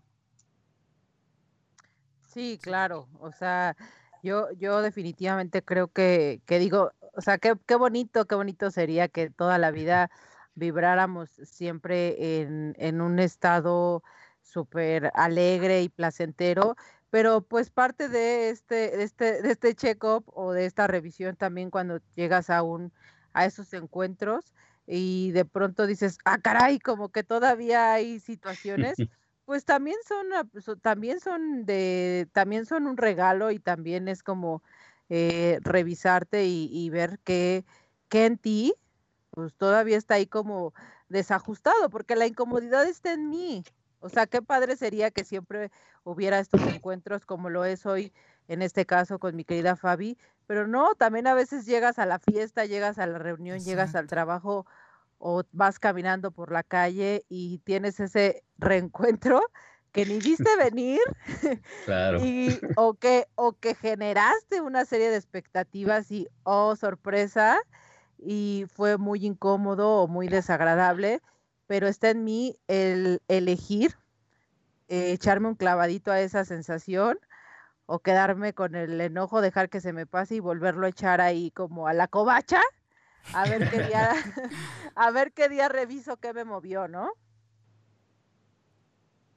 [2.27, 3.09] Sí, claro.
[3.21, 3.77] O sea,
[4.23, 9.07] yo, yo definitivamente creo que, que digo, o sea, qué, qué bonito, qué bonito sería
[9.09, 10.11] que toda la vida
[10.55, 14.03] vibráramos siempre en, en un estado
[14.43, 16.77] súper alegre y placentero,
[17.11, 21.71] pero pues parte de este, de este, de este check-up o de esta revisión también
[21.71, 22.93] cuando llegas a un,
[23.33, 24.55] a esos encuentros
[24.87, 28.95] y de pronto dices, ah, caray, como que todavía hay situaciones,
[29.45, 30.27] pues también son,
[30.81, 34.63] también son de, también son un regalo y también es como
[35.09, 37.65] eh, revisarte y, y ver qué,
[38.09, 38.75] qué en ti
[39.33, 40.73] pues todavía está ahí como
[41.09, 43.65] desajustado, porque la incomodidad está en mí.
[44.01, 45.71] O sea, qué padre sería que siempre
[46.05, 48.13] hubiera estos encuentros como lo es hoy,
[48.49, 52.19] en este caso con mi querida Fabi, pero no, también a veces llegas a la
[52.19, 54.67] fiesta, llegas a la reunión, llegas al trabajo
[55.19, 59.41] o vas caminando por la calle y tienes ese reencuentro
[59.93, 61.01] que ni viste venir
[61.85, 62.19] claro.
[62.25, 67.61] y, o, que, o que generaste una serie de expectativas y, oh, sorpresa,
[68.25, 71.21] y fue muy incómodo o muy desagradable,
[71.67, 73.97] pero está en mí el elegir
[74.89, 77.19] eh, echarme un clavadito a esa sensación
[77.87, 81.51] o quedarme con el enojo, dejar que se me pase y volverlo a echar ahí
[81.51, 82.61] como a la covacha,
[83.33, 84.11] a ver qué día,
[84.95, 87.13] a ver qué día reviso qué me movió, ¿no?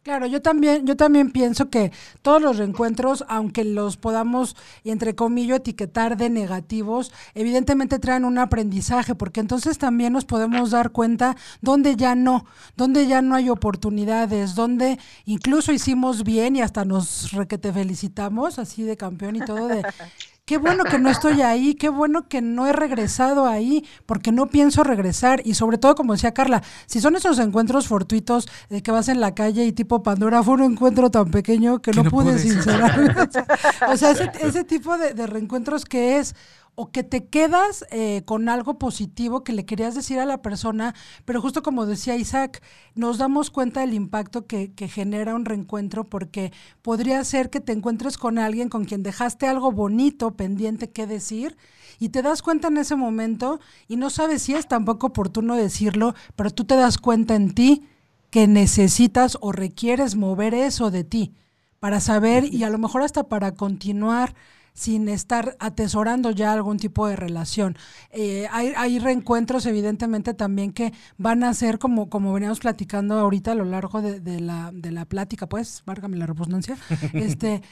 [0.05, 1.91] Claro, yo también, yo también pienso que
[2.21, 8.37] todos los reencuentros, aunque los podamos, y entre comillas, etiquetar de negativos, evidentemente traen un
[8.37, 12.45] aprendizaje, porque entonces también nos podemos dar cuenta dónde ya no,
[12.77, 18.83] dónde ya no hay oportunidades, dónde incluso hicimos bien y hasta nos requete felicitamos, así
[18.83, 19.81] de campeón y todo de
[20.45, 24.45] qué bueno que no estoy ahí, qué bueno que no he regresado ahí, porque no
[24.47, 25.41] pienso regresar.
[25.43, 29.19] Y sobre todo, como decía Carla, si son esos encuentros fortuitos de que vas en
[29.19, 33.13] la calle y tipo Pandora, fue un encuentro tan pequeño que, no, pude sincerarme.
[33.89, 36.35] o sea, ese, tipo de, de reencuentros que es
[36.75, 40.93] o que te quedas eh, con algo positivo que le querías decir a la persona,
[41.23, 42.61] pero justo como decía Isaac,
[42.93, 47.71] nos damos cuenta del impacto que, que, genera un reencuentro porque podría ser que te
[47.71, 51.57] encuentres con alguien con quien dejaste algo bonito pendiente que decir
[51.99, 56.13] y te das cuenta en ese momento y no sabes si es tampoco oportuno decirlo,
[56.35, 57.87] pero tú te das cuenta en ti
[58.29, 61.33] que necesitas o requieres mover eso de ti
[61.79, 64.35] para saber y a lo mejor hasta para continuar
[64.75, 67.77] sin estar atesorando ya algún tipo de relación.
[68.11, 73.53] Eh, hay, hay, reencuentros, evidentemente, también que van a ser como, como veníamos platicando ahorita
[73.53, 76.77] a lo largo de, de la, de la plática, pues, márgame la redundancia,
[77.13, 77.63] este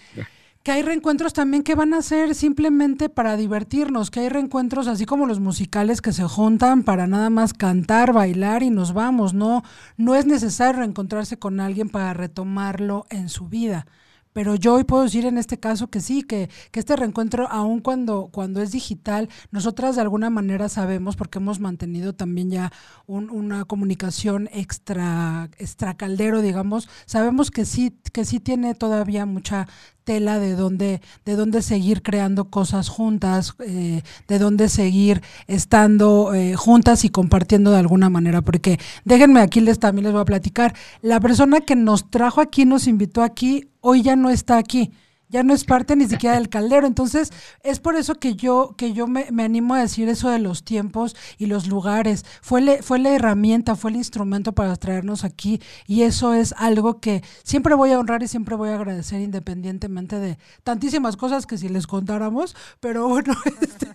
[0.64, 5.06] que hay reencuentros también que van a ser simplemente para divertirnos, que hay reencuentros así
[5.06, 9.64] como los musicales que se juntan para nada más cantar, bailar y nos vamos, no
[9.98, 13.86] no es necesario reencontrarse con alguien para retomarlo en su vida.
[14.34, 17.80] Pero yo hoy puedo decir en este caso que sí, que, que este reencuentro, aun
[17.80, 22.72] cuando, cuando es digital, nosotras de alguna manera sabemos, porque hemos mantenido también ya
[23.06, 29.68] un, una comunicación extra, extra caldero, digamos, sabemos que sí, que sí tiene todavía mucha
[30.04, 36.56] tela de dónde, de dónde seguir creando cosas juntas, eh, de dónde seguir estando eh,
[36.56, 38.42] juntas y compartiendo de alguna manera.
[38.42, 40.74] Porque déjenme aquí les también les voy a platicar.
[41.02, 44.92] La persona que nos trajo aquí, nos invitó aquí, hoy ya no está aquí
[45.34, 46.86] ya no es parte ni siquiera del caldero.
[46.86, 47.32] Entonces,
[47.64, 50.64] es por eso que yo, que yo me, me animo a decir eso de los
[50.64, 52.24] tiempos y los lugares.
[52.44, 57.00] Fue, le, fue la herramienta, fue el instrumento para traernos aquí y eso es algo
[57.00, 61.58] que siempre voy a honrar y siempre voy a agradecer independientemente de tantísimas cosas que
[61.58, 63.88] si les contáramos, pero bueno, este,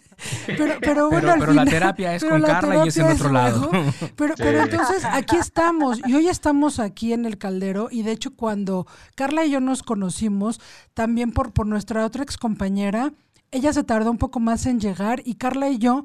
[0.46, 3.70] pero, pero bueno, pero, la terapia es con Carla y es en otro lado.
[4.16, 6.00] Pero, pero entonces aquí estamos.
[6.06, 7.88] Y hoy estamos aquí en el caldero.
[7.90, 10.60] Y de hecho cuando Carla y yo nos conocimos,
[10.94, 13.12] también por, por nuestra otra ex compañera,
[13.50, 16.04] ella se tardó un poco más en llegar y Carla y yo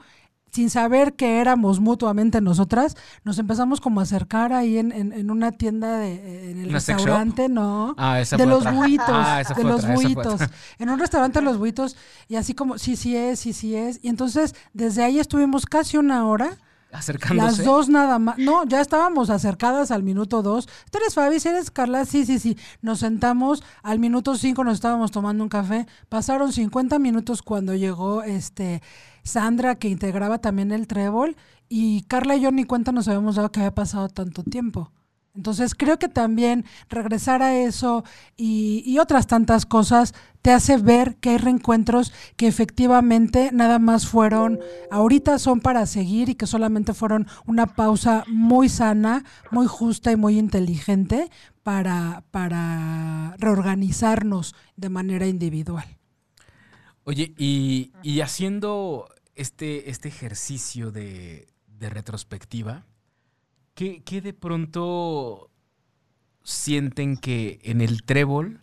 [0.53, 5.51] sin saber que éramos mutuamente nosotras, nos empezamos como a acercar ahí en, en, una
[5.51, 10.41] tienda de, en el restaurante, no, ah, de los buitos, ah, de los buitos,
[10.77, 13.99] en un restaurante de los buitos, y así como, sí, sí es, sí, sí es,
[14.03, 16.59] y entonces desde ahí estuvimos casi una hora,
[17.33, 18.37] Las dos nada más.
[18.37, 20.67] No, ya estábamos acercadas al minuto dos.
[20.91, 21.37] ¿Tú eres Fabi?
[21.37, 22.05] eres Carla?
[22.05, 22.57] Sí, sí, sí.
[22.81, 23.63] Nos sentamos.
[23.81, 25.87] Al minuto cinco nos estábamos tomando un café.
[26.09, 28.81] Pasaron 50 minutos cuando llegó este
[29.23, 31.35] Sandra, que integraba también el trébol,
[31.69, 34.91] y Carla y yo ni cuenta nos habíamos dado que había pasado tanto tiempo.
[35.35, 38.03] Entonces creo que también regresar a eso
[38.37, 44.59] y, otras tantas cosas te hace ver que hay reencuentros que efectivamente nada más fueron,
[44.91, 50.15] ahorita son para seguir y que solamente fueron una pausa muy sana, muy justa y
[50.15, 51.29] muy inteligente
[51.63, 55.97] para, para reorganizarnos de manera individual.
[57.03, 62.85] Oye, y, y haciendo este, este ejercicio de, de retrospectiva,
[63.73, 65.49] ¿qué, ¿qué, de pronto
[66.43, 68.61] sienten que en el trébol,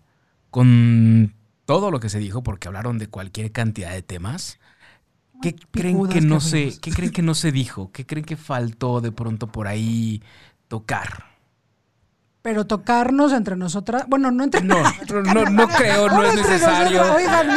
[0.51, 4.59] con todo lo que se dijo, porque hablaron de cualquier cantidad de temas,
[5.43, 7.91] ¿qué creen que no se, ¿qué creen que no se dijo?
[7.93, 10.23] ¿Qué creen que faltó de pronto por ahí
[10.69, 11.30] tocar?
[12.43, 14.83] Pero tocarnos entre nosotras, bueno, no entre No,
[15.25, 17.05] no, no creo, no es necesario.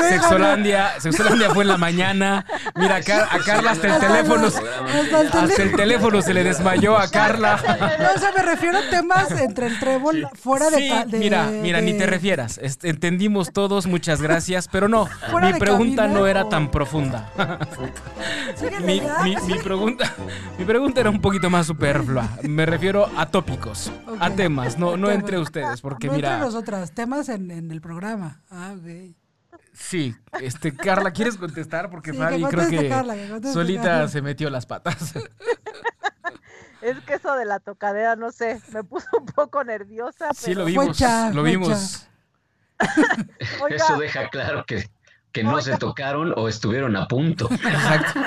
[0.10, 2.46] Sexolandia, Sexolandia fue en la mañana.
[2.76, 7.62] Mira, a Carla hasta el teléfono, hasta el teléfono se le desmayó a Carla.
[7.98, 11.80] No, o sea, me refiero a temas entre el trébol fuera de, de, Mira, mira,
[11.80, 12.60] ni te refieras.
[12.84, 15.08] Entendimos todos, muchas gracias, pero no,
[15.42, 17.30] mi pregunta no era tan profunda.
[18.84, 19.02] mi,
[19.48, 20.14] mi, pregunta,
[20.58, 22.28] mi pregunta era un poquito más superflua.
[22.42, 26.34] Me refiero a tópicos, a temas no, no entre ustedes, porque no mira.
[26.34, 28.42] Entre nosotras, temas en, el programa.
[28.50, 29.16] Ah, ok.
[29.74, 31.90] Sí, este, Carla, ¿quieres contestar?
[31.90, 35.14] Porque Fabi creo que, solita se metió las patas.
[36.82, 40.34] Es que eso de la tocadera, no sé, me puso un poco nerviosa.
[40.34, 41.00] Sí, lo vimos,
[41.34, 42.10] lo vimos.
[43.70, 44.90] Eso deja claro que,
[45.32, 47.48] que no se tocaron o estuvieron a punto.
[47.52, 48.20] Exacto.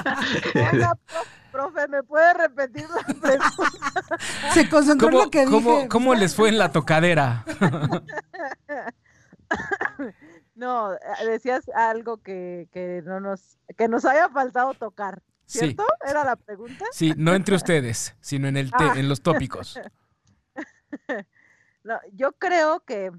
[1.57, 4.19] Profe, ¿me puede repetir la pregunta?
[4.53, 5.89] Se concentró en lo que dije.
[5.89, 7.47] ¿Cómo les fue en la tocadera?
[10.55, 10.91] no,
[11.25, 12.69] decías algo que,
[13.07, 15.23] no nos, que nos haya faltado tocar.
[15.47, 15.87] ¿Cierto?
[16.07, 16.85] ¿Era la pregunta?
[16.93, 18.93] Sí, no entre ustedes, sino en, el ah.
[18.97, 19.81] en los tópicos.
[21.85, 23.13] No, yo creo que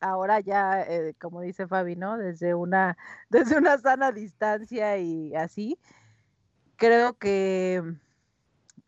[0.00, 2.18] ahora ya, eh, como dice Fabi, ¿no?
[2.18, 2.98] Desde una,
[3.28, 5.78] desde una sana distancia y así,
[6.80, 7.82] creo que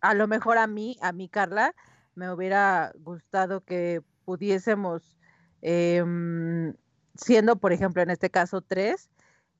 [0.00, 1.74] a lo mejor a mí, a mí Carla,
[2.14, 5.18] me hubiera gustado que pudiésemos,
[5.60, 6.74] em,
[7.14, 9.10] siendo por ejemplo en este caso tres,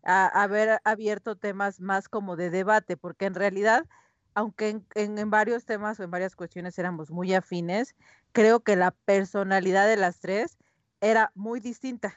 [0.03, 3.85] haber abierto temas más como de debate, porque en realidad,
[4.35, 7.95] aunque en, varios temas o en varias cuestiones éramos muy afines,
[8.33, 10.59] creo que la personalidad de las tres
[11.03, 12.16] era muy distinta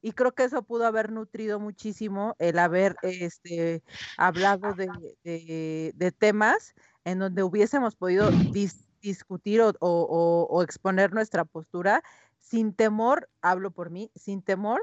[0.00, 3.82] y creo que eso pudo haber nutrido muchísimo el haber este,
[4.16, 8.30] hablado de, temas en donde hubiésemos podido
[9.00, 12.02] discutir o, exponer nuestra postura
[12.40, 14.82] sin temor, hablo por mí, sin temor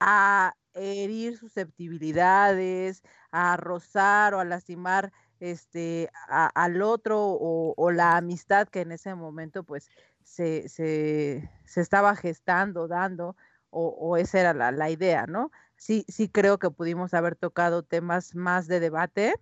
[0.00, 8.80] a herir susceptibilidades, a rozar o a lastimar este, al otro o, la amistad que
[8.80, 9.90] en ese momento pues
[10.22, 13.36] se, se, se estaba gestando, dando
[13.76, 15.50] o, esa era la, idea, ¿no?
[15.76, 19.34] Sí, sí creo que pudimos haber tocado temas más de debate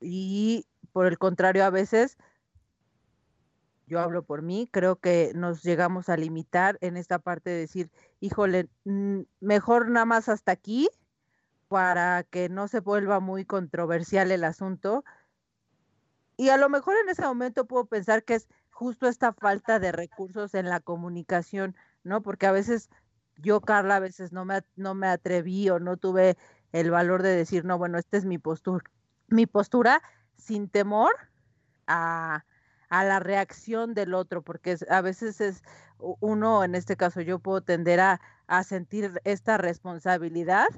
[0.00, 2.18] y por el contrario a veces,
[3.86, 7.90] yo hablo por mí, creo que nos llegamos a limitar en esta parte de decir,
[8.20, 10.88] híjole, mm, mejor nada más hasta aquí
[11.68, 15.04] para que no se vuelva muy controversial el asunto.
[16.36, 19.92] Y a lo mejor en ese momento puedo pensar que es justo esta falta de
[19.92, 22.22] recursos en la comunicación, ¿no?
[22.22, 22.90] Porque a veces
[23.42, 26.38] yo, Carla, a veces no me, no me atreví o no tuve
[26.72, 28.84] el valor de decir, no, bueno, esta es mi postura,
[29.28, 30.02] mi postura
[30.36, 31.12] sin temor
[31.86, 32.44] a,
[32.90, 35.62] la reacción del otro, porque a veces es
[35.98, 40.68] uno, en este caso yo puedo tender a, a sentir esta responsabilidad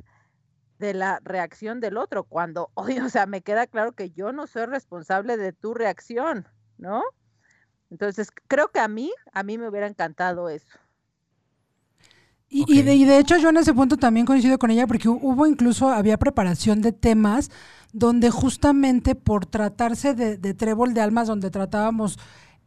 [0.78, 4.66] de la reacción del otro, cuando o sea, me queda claro que yo no soy
[4.66, 6.48] responsable de tu reacción,
[6.78, 7.02] ¿no?
[7.90, 10.78] Entonces, creo que a mí, a mí me hubiera encantado eso.
[12.48, 16.18] Y, de, hecho yo en ese punto también coincido con ella porque hubo incluso, había
[16.18, 17.50] preparación de temas
[17.92, 22.18] donde justamente por tratarse de, de trébol de almas, donde tratábamos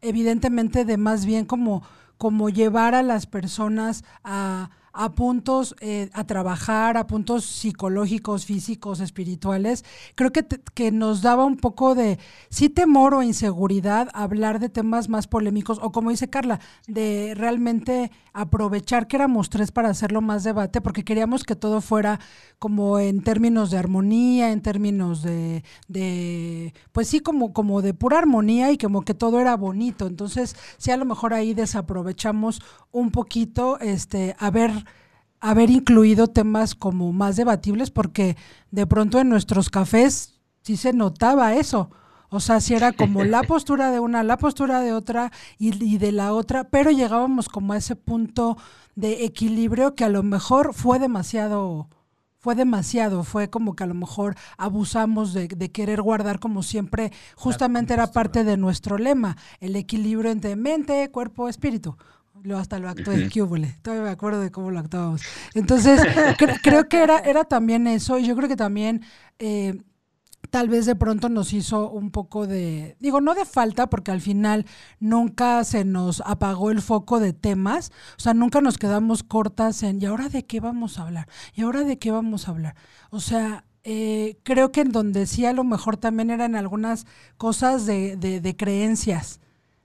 [0.01, 1.83] evidentemente de más bien como,
[2.17, 8.99] como llevar a las personas a a puntos eh, a trabajar, a puntos psicológicos, físicos,
[8.99, 12.17] espirituales, creo que, que nos daba un poco de,
[12.49, 18.11] sí, temor o inseguridad hablar de temas más polémicos, o como dice Carla, de realmente
[18.33, 22.19] aprovechar que éramos tres para hacerlo más debate, porque queríamos que todo fuera
[22.57, 28.17] como en términos de armonía, en términos de, de pues sí, como, como de pura
[28.17, 30.07] armonía y como que todo era bonito.
[30.07, 34.86] Entonces, sí, a lo mejor ahí desaprovechamos un poquito, este, a ver
[35.49, 38.35] haber incluido temas como más debatibles porque
[38.71, 41.89] de pronto en nuestros cafés sí se notaba eso.
[42.29, 46.11] O sea, si era como la postura de una, la postura de otra y, de
[46.11, 48.57] la otra, pero llegábamos como a ese punto
[48.95, 51.87] de equilibrio que a lo mejor fue demasiado,
[52.37, 57.93] fue demasiado, fue como que a lo mejor abusamos de, querer guardar como siempre, justamente
[57.93, 61.95] era parte de nuestro lema, el equilibrio entre mente, cuerpo, espíritu.
[62.43, 63.77] Lo, hasta lo actué, Cúbole.
[63.81, 65.21] Todavía me acuerdo de cómo lo actuábamos.
[65.53, 66.01] Entonces,
[66.63, 68.17] creo que era, era también eso.
[68.19, 69.03] Y yo creo que también
[69.39, 69.77] eh,
[70.49, 74.21] tal vez de pronto nos hizo un poco de, digo, no de falta, porque al
[74.21, 74.65] final
[74.99, 80.01] nunca se nos apagó el foco de temas, o sea, nunca nos quedamos cortas en,
[80.01, 81.27] ¿y ahora de qué vamos a hablar?
[81.53, 82.75] ¿Y ahora de qué vamos a hablar?
[83.09, 87.05] O sea, eh, creo que en donde sí a lo mejor también eran algunas
[87.37, 89.39] cosas de, de, de creencias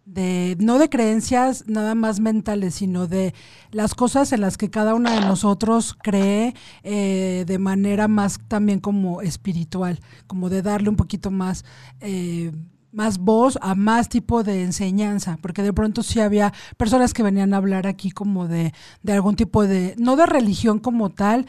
[0.05, 3.35] de no de creencias nada más mentales, sino de
[3.71, 8.81] las cosas en las que cada uno de nosotros cree eh, de manera más también
[8.81, 11.65] como espiritual, como de darle un poquito más
[12.01, 12.53] eh,
[12.93, 17.55] más voz a más tipo de enseñanza, porque de pronto sí había personas que venían
[17.55, 18.73] a hablar aquí como de,
[19.03, 21.47] de algún tipo de, no de religión como tal,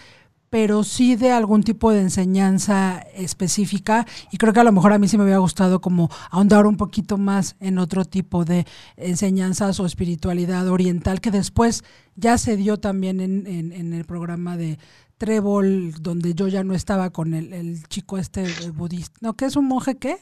[0.54, 5.00] pero sí de algún tipo de enseñanza específica y creo que a lo mejor a
[5.00, 9.80] mí sí me había gustado como ahondar un poquito más en otro tipo de enseñanzas
[9.80, 11.84] o espiritualidad oriental que después
[12.16, 14.78] ya se dio también en, en, el programa de
[15.18, 19.18] Trébol, donde yo ya no estaba con el, chico este budista.
[19.22, 19.34] ¿No?
[19.34, 20.18] ¿Qué es un monje qué?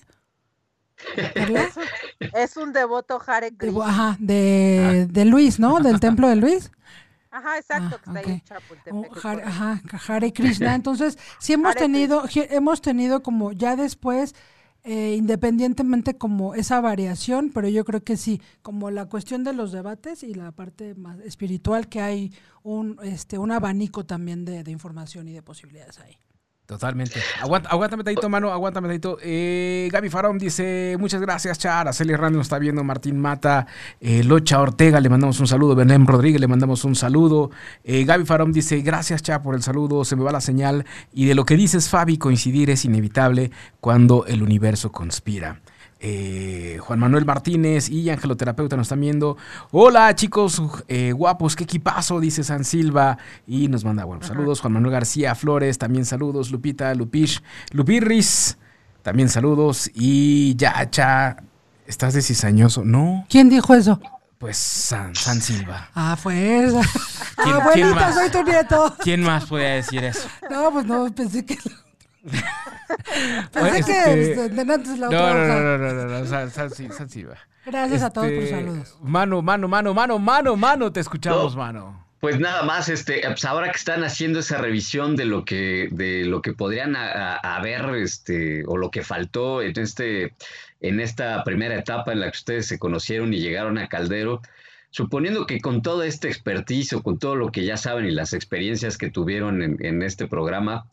[2.33, 3.85] Es un, devoto Hare Krishna.
[3.85, 5.81] Ajá, de, de Luis, ¿no?
[5.81, 6.71] Del templo de Luis.
[7.31, 8.43] Ajá, exacto, que está ahí
[8.85, 10.75] en ajá, Hare Krishna.
[10.75, 14.35] Entonces, sí hemos tenido, hemos tenido como ya después,
[14.83, 19.71] eh, independientemente como esa variación, pero yo creo que sí, como la cuestión de los
[19.71, 25.27] debates y la parte más espiritual, que hay un, este, un abanico también de información
[25.29, 26.17] y de posibilidades ahí.
[26.71, 27.19] Totalmente.
[27.41, 29.17] Aguanta, aguántame tantito, mano, aguántame tantito.
[29.21, 31.93] Eh, Gaby Farón dice, muchas gracias, Char.
[31.93, 33.67] Celia Rando nos está viendo, Martín Mata,
[33.99, 35.75] eh, Locha Ortega, le mandamos un saludo.
[35.75, 37.51] Belén Rodríguez, le mandamos un saludo.
[37.83, 40.05] Eh, Gaby Farón dice, gracias, Char, por el saludo.
[40.05, 40.85] Se me va la señal.
[41.11, 43.51] Y de lo que dices, Fabi, coincidir es inevitable
[43.81, 45.59] cuando el universo conspira.
[46.03, 49.37] Eh, Juan Manuel Martínez y Angeloterapeuta nos están viendo.
[49.69, 53.19] Hola chicos, eh, guapos, qué equipazo, dice San Silva.
[53.45, 54.61] Y nos manda buenos saludos.
[54.61, 56.49] Juan Manuel García Flores, también saludos.
[56.49, 58.57] Lupita, Lupish, Lupirris,
[59.03, 59.91] también saludos.
[59.93, 61.37] Y Yacha,
[61.85, 62.83] ¿estás de cizañoso?
[62.83, 63.25] ¿No?
[63.29, 64.01] ¿Quién dijo eso?
[64.39, 65.91] Pues San, San Silva.
[65.93, 66.73] Ah, pues.
[67.37, 68.95] Abuelita, soy tu nieto.
[69.03, 70.27] ¿Quién más puede decir eso?
[70.49, 71.59] No, pues no, pensé que.
[73.51, 75.33] Pensé que este, de antes la otra.
[75.33, 78.97] No, no, no, no, no, Gracias a todos por este, saludos.
[79.01, 82.05] Mano, mano, mano, mano, mano, mano, te escuchamos, mano.
[82.19, 86.23] Pues nada más, este, pues ahora que están haciendo esa revisión de lo que, de
[86.25, 90.35] lo que podrían haber, este, o lo que faltó en este,
[90.81, 94.41] en esta primera etapa en la que ustedes se conocieron y llegaron a Caldero,
[94.91, 98.33] suponiendo que con toda esta expertise o con todo lo que ya saben y las
[98.33, 100.85] experiencias que tuvieron en, en este programa,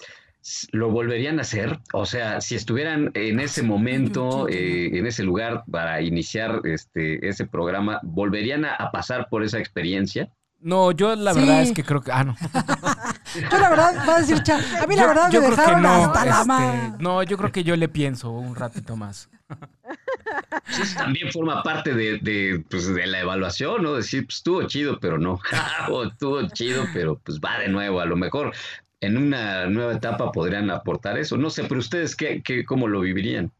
[0.72, 1.78] lo volverían a hacer?
[1.92, 7.46] O sea, si estuvieran en ese momento, eh, en ese lugar para iniciar este, ese
[7.46, 10.30] programa, ¿volverían a, pasar por esa experiencia?
[10.60, 12.10] No, yo la verdad es que creo que.
[12.10, 12.34] Ah, no.
[13.50, 16.40] yo la verdad, va a decir, a mí la verdad me dejaron no, hasta la
[16.40, 19.28] este, No, yo creo que yo le pienso un ratito más.
[20.68, 23.94] Eso también forma parte de, de, pues, de la evaluación, ¿no?
[23.94, 25.38] Decir, pues estuvo chido, pero no.
[26.10, 28.00] estuvo chido, pero pues va de nuevo.
[28.00, 28.52] A lo mejor
[29.00, 31.36] en una nueva etapa podrían aportar eso.
[31.36, 33.52] No sé, pero ustedes, ¿qué, qué, ¿cómo lo vivirían?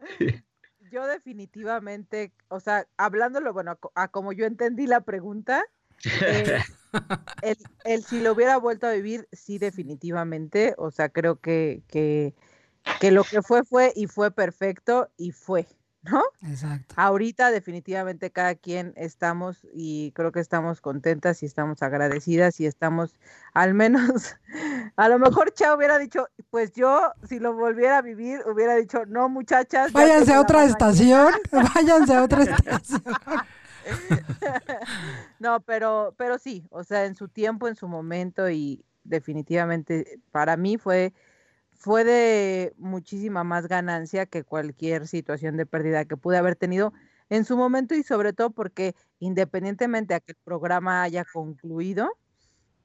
[0.90, 5.64] Yo definitivamente, o sea, hablándolo, bueno, a, como yo entendí la pregunta,
[6.04, 6.58] eh,
[7.84, 12.34] el, si lo hubiera vuelto a vivir, sí, definitivamente, o sea, creo que, que,
[12.98, 15.68] que lo que fue fue y fue perfecto y fue.
[16.02, 16.22] ¿No?
[16.42, 16.94] Exacto.
[16.96, 23.16] Ahorita definitivamente cada quien estamos y creo que estamos contentas y estamos agradecidas y estamos
[23.52, 24.36] al menos,
[24.96, 29.04] a lo mejor Cha hubiera dicho, pues yo si lo volviera a vivir hubiera dicho,
[29.06, 29.92] no muchachas.
[29.92, 31.32] Váyanse a otra estación,
[31.74, 33.02] váyanse a otra estación.
[35.38, 40.56] no, pero, pero sí, o sea, en su tiempo, en su momento y definitivamente para
[40.56, 41.12] mí fue
[41.80, 46.92] fue de muchísima más ganancia que cualquier situación de pérdida que pude haber tenido
[47.30, 52.10] en su momento y sobre todo porque independientemente de que el programa haya concluido,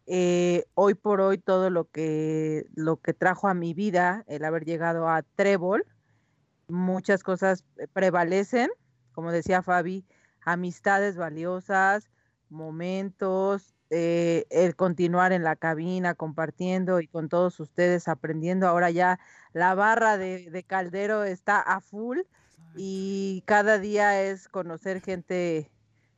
[0.07, 4.63] eh, hoy por hoy todo lo que, lo que trajo a mi vida, el haber
[4.63, 5.85] llegado a Trébol,
[6.69, 8.69] muchas cosas prevalecen,
[9.11, 10.05] como decía Fabi,
[10.45, 12.09] amistades valiosas,
[12.47, 18.67] momentos, eh, el continuar en la cabina, compartiendo y con todos ustedes aprendiendo.
[18.67, 19.21] Ahora ya
[19.53, 22.19] la barra de, de Caldero está a full
[22.75, 25.71] y cada día es conocer gente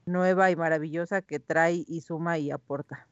[0.07, 3.07] nueva y maravillosa que trae y suma y aporta.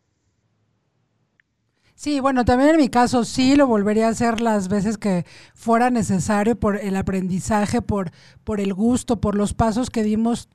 [1.94, 5.92] Sí, bueno, también en mi caso sí lo volvería a hacer las veces que fuera
[5.92, 8.10] necesario por el aprendizaje, por,
[8.44, 10.50] por el gusto, por los pasos que dimos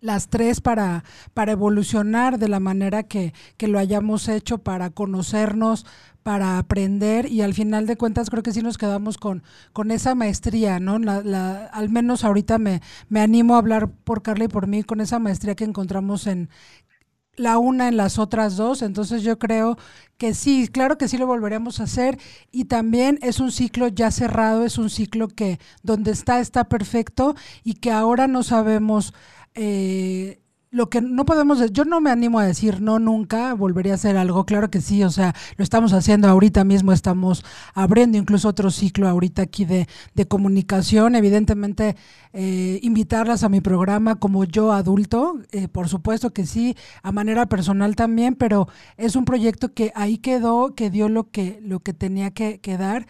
[0.00, 5.86] las tres para, para evolucionar de la manera que, que lo hayamos hecho, para conocernos,
[6.22, 9.42] para aprender y al final de cuentas creo que sí nos quedamos con,
[9.72, 10.98] con esa maestría, ¿no?
[10.98, 14.82] La, la, al menos ahorita me, me animo a hablar por Carla y por mí
[14.82, 16.50] con esa maestría que encontramos en
[17.36, 19.78] la una en las otras dos, entonces yo creo
[20.16, 22.18] que sí, claro que sí lo volveremos a hacer
[22.50, 27.36] y también es un ciclo ya cerrado, es un ciclo que donde está está perfecto
[27.62, 29.14] y que ahora no sabemos
[29.60, 30.40] eh,
[30.70, 34.16] lo que no podemos, yo no me animo a decir no nunca, volvería a hacer
[34.16, 37.44] algo, claro que sí, o sea, lo estamos haciendo ahorita mismo, estamos
[37.74, 41.96] abriendo incluso otro ciclo ahorita aquí de, de comunicación, evidentemente
[42.34, 47.46] eh, invitarlas a mi programa como yo adulto, eh, por supuesto que sí, a manera
[47.46, 51.94] personal también, pero es un proyecto que ahí quedó, que dio lo que, lo que
[51.94, 53.06] tenía que, que dar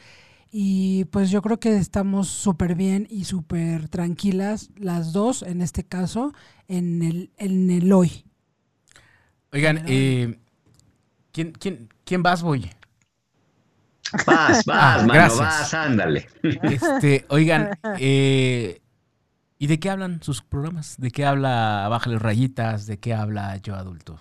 [0.51, 5.85] y pues yo creo que estamos súper bien y súper tranquilas las dos, en este
[5.85, 6.33] caso,
[6.69, 8.25] en el, en el hoy.
[9.53, 10.39] Oigan, eh,
[11.33, 12.71] ¿quién, quién, quién vas, Boy?
[14.27, 15.39] Vas, vas, ah, mano, gracias.
[15.39, 16.29] vas, ándale.
[16.43, 18.81] Este, oigan, eh,
[19.59, 20.97] ¿y de qué hablan sus programas?
[20.99, 22.87] ¿De qué habla Bájale Rayitas?
[22.87, 24.19] ¿De qué habla Yo Adulto?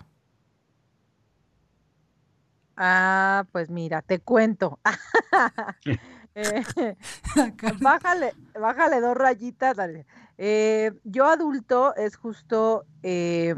[2.76, 4.78] Ah, pues mira, te cuento.
[6.38, 6.62] Eh,
[7.80, 9.76] bájale, bájale dos rayitas.
[9.76, 10.06] Dale.
[10.36, 13.56] Eh, yo adulto es justo eh,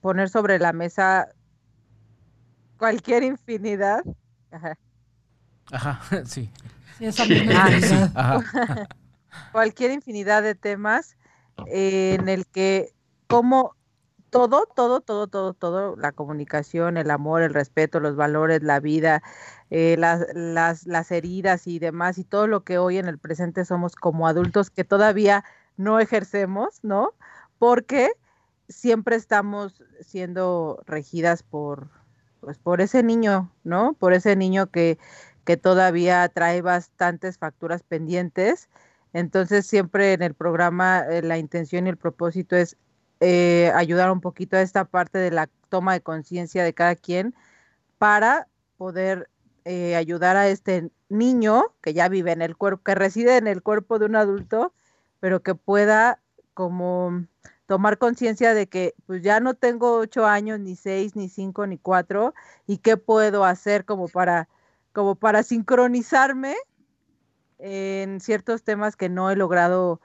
[0.00, 1.28] poner sobre la mesa
[2.76, 4.02] cualquier infinidad.
[4.50, 4.78] Ajá,
[5.72, 6.50] Ajá sí.
[6.98, 7.64] sí esa misma
[8.14, 8.88] Ajá.
[9.52, 11.16] cualquier infinidad de temas
[11.66, 12.92] en el que
[13.26, 13.74] como
[14.30, 19.22] todo, todo, todo, todo, todo, la comunicación, el amor, el respeto, los valores, la vida,
[19.70, 23.64] eh, las, las, las heridas y demás, y todo lo que hoy en el presente
[23.64, 25.44] somos como adultos que todavía
[25.76, 27.14] no ejercemos, ¿no?
[27.58, 28.10] Porque
[28.68, 31.88] siempre estamos siendo regidas por,
[32.40, 33.94] pues, por ese niño, ¿no?
[33.94, 34.98] Por ese niño que,
[35.44, 38.68] que todavía trae bastantes facturas pendientes.
[39.12, 42.76] Entonces siempre en el programa eh, la intención y el propósito es
[43.20, 47.34] eh, ayudar un poquito a esta parte de la toma de conciencia de cada quien
[47.98, 49.28] para poder
[49.64, 53.62] eh, ayudar a este niño que ya vive en el cuerpo, que reside en el
[53.62, 54.72] cuerpo de un adulto,
[55.20, 56.20] pero que pueda
[56.54, 57.24] como
[57.66, 61.76] tomar conciencia de que pues ya no tengo ocho años, ni seis, ni cinco, ni
[61.76, 62.34] cuatro,
[62.66, 64.48] y qué puedo hacer como para,
[64.92, 66.56] como para sincronizarme
[67.58, 70.00] en ciertos temas que no he logrado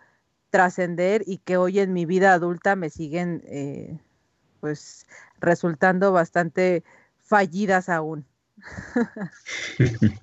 [0.54, 3.98] trascender y que hoy en mi vida adulta me siguen eh,
[4.60, 5.08] pues
[5.40, 6.84] resultando bastante
[7.24, 8.24] fallidas aún.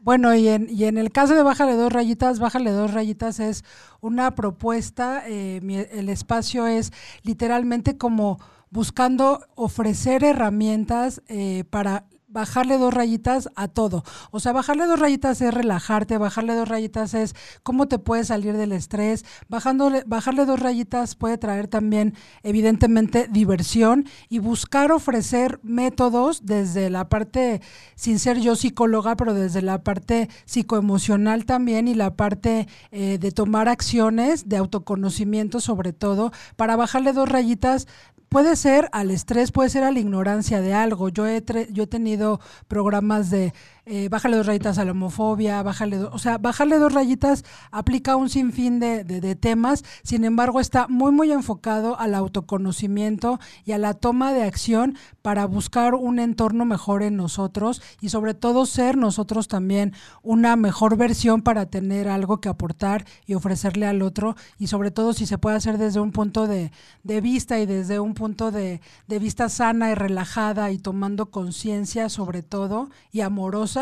[0.00, 3.64] Bueno, y en, y en el caso de Bájale dos rayitas, Bájale dos rayitas es
[4.00, 5.60] una propuesta, eh,
[5.92, 6.92] el espacio es
[7.24, 8.38] literalmente como
[8.70, 14.04] buscando ofrecer herramientas eh, para bajarle dos rayitas a todo.
[14.30, 18.56] O sea, bajarle dos rayitas es relajarte, bajarle dos rayitas es cómo te puedes salir
[18.56, 26.44] del estrés, bajándole, bajarle dos rayitas puede traer también, evidentemente, diversión y buscar ofrecer métodos
[26.44, 27.62] desde la parte,
[27.94, 33.32] sin ser yo psicóloga, pero desde la parte psicoemocional también y la parte eh, de
[33.32, 37.86] tomar acciones, de autoconocimiento sobre todo, para bajarle dos rayitas
[38.28, 41.08] puede ser al estrés, puede ser a la ignorancia de algo.
[41.08, 42.17] Yo he, yo he tenido
[42.66, 43.52] programas de
[43.90, 48.28] eh, bájale dos rayitas a la homofobia, bájale, o sea, bajarle dos rayitas aplica un
[48.28, 53.94] sinfín de, de, temas, sin embargo está muy, muy enfocado al autoconocimiento y a la
[53.94, 59.48] toma de acción para buscar un entorno mejor en nosotros y sobre todo ser nosotros
[59.48, 64.90] también una mejor versión para tener algo que aportar y ofrecerle al otro y sobre
[64.90, 66.72] todo si se puede hacer desde un punto de,
[67.04, 72.10] de vista y desde un punto de, de vista sana y relajada y tomando conciencia
[72.10, 73.77] sobre todo y amorosa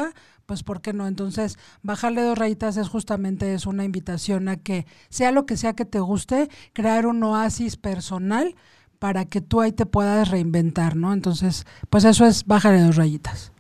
[0.47, 1.07] pues ¿por qué no?
[1.07, 5.75] Entonces, bajarle dos rayitas es justamente es una invitación a que sea lo que sea
[5.75, 8.55] que te guste, crear un oasis personal
[8.99, 11.13] para que tú ahí te puedas reinventar, ¿no?
[11.13, 13.53] Entonces, pues eso es bajarle dos rayitas.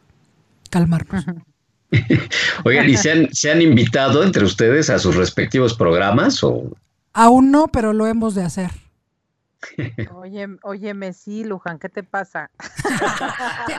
[0.70, 1.24] Calmarnos.
[2.64, 6.70] Oigan, ¿y se han, se han invitado entre ustedes a sus respectivos programas o...?
[7.12, 8.70] Aún no, pero lo hemos de hacer.
[10.14, 12.50] Oye, óyeme, sí, Luján, ¿qué te pasa?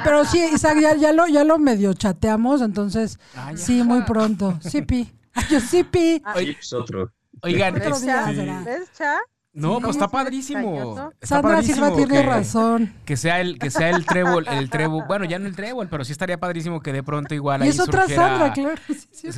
[0.03, 4.57] pero sí, Isaac, ya, lo, ya lo medio chateamos, entonces ah, sí, muy pronto.
[4.61, 5.11] Sí, Pi.
[5.49, 6.21] Yo sí, Pi.
[6.33, 7.11] Pues otro.
[7.41, 9.19] Oigan, ¿ves, Cha?
[9.57, 11.11] No, pues está padrísimo.
[11.21, 12.93] Sandra Silva tiene razón.
[13.05, 16.05] Que sea el, que sea el trébol, el trébol, bueno, ya no el trébol, pero
[16.05, 18.79] sí estaría padrísimo que de pronto igual ahí y es otra Sandra, claro.
[19.11, 19.31] Sí,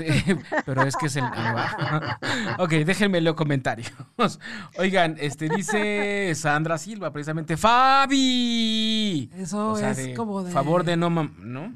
[0.65, 1.23] pero es que es el.
[2.57, 3.93] ok, déjenme los comentarios.
[4.77, 9.29] Oigan, este dice Sandra Silva, precisamente Fabi.
[9.37, 10.51] Eso es como de.
[10.51, 11.73] Favor de no, ¿no?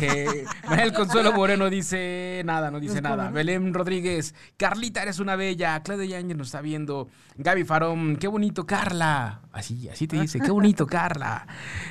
[0.00, 0.44] Eh,
[0.78, 3.30] el Consuelo Moreno dice nada, no dice nada.
[3.30, 5.82] Belén Rodríguez, Carlita, eres una bella.
[5.82, 7.08] Claudia Yañez nos está viendo.
[7.36, 9.40] Gaby Farón, qué bonito, Carla.
[9.52, 11.46] Así, así te dice, qué bonito, Carla.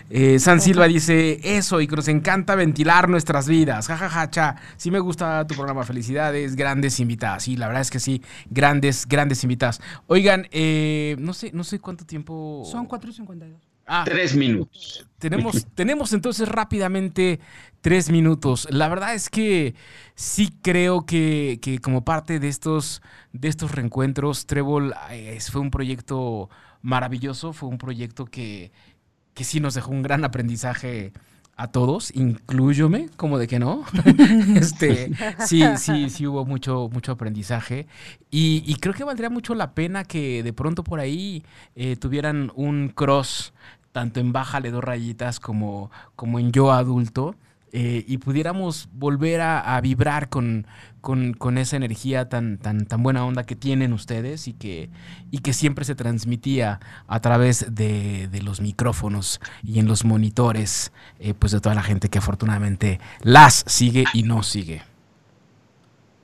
[0.09, 3.88] Eh, San Silva dice eso y que nos encanta ventilar nuestras vidas.
[3.88, 4.55] Jajaja, ja, cha.
[4.77, 7.43] Sí me gusta tu programa, felicidades, grandes invitadas.
[7.43, 9.82] Sí, la verdad es que sí, grandes, grandes invitadas.
[10.07, 12.63] Oigan, eh, no sé, no sé cuánto tiempo.
[12.65, 13.68] Son 4.52.
[13.92, 15.08] Ah, tres minutos.
[15.18, 17.40] Tenemos, tenemos entonces rápidamente
[17.82, 18.68] tres minutos.
[18.70, 19.74] La verdad es que
[20.14, 23.02] sí creo que, como parte de estos,
[23.34, 26.52] de estos reencuentros, Trébol eh, fue un proyecto
[26.84, 28.72] maravilloso, fue un proyecto que,
[29.34, 31.12] que sí nos dejó un gran aprendizaje
[31.60, 33.84] a todos, incluyome, como de que no.
[34.56, 35.12] este,
[35.46, 37.86] sí, sí, sí hubo mucho, mucho aprendizaje.
[38.32, 41.44] Y, creo que valdría mucho la pena que de pronto por ahí
[41.76, 43.54] eh, tuvieran un cross
[43.92, 47.36] tanto en Bájale dos rayitas como, como en Yo adulto,
[47.72, 50.66] eh, y pudiéramos volver a, vibrar con,
[51.02, 54.90] con, esa energía tan, tan, tan buena onda que tienen ustedes y que,
[55.30, 61.36] y que siempre se transmitía a través de, los micrófonos y en los monitores, eh,
[61.38, 64.82] pues de toda la gente que afortunadamente las sigue y no sigue.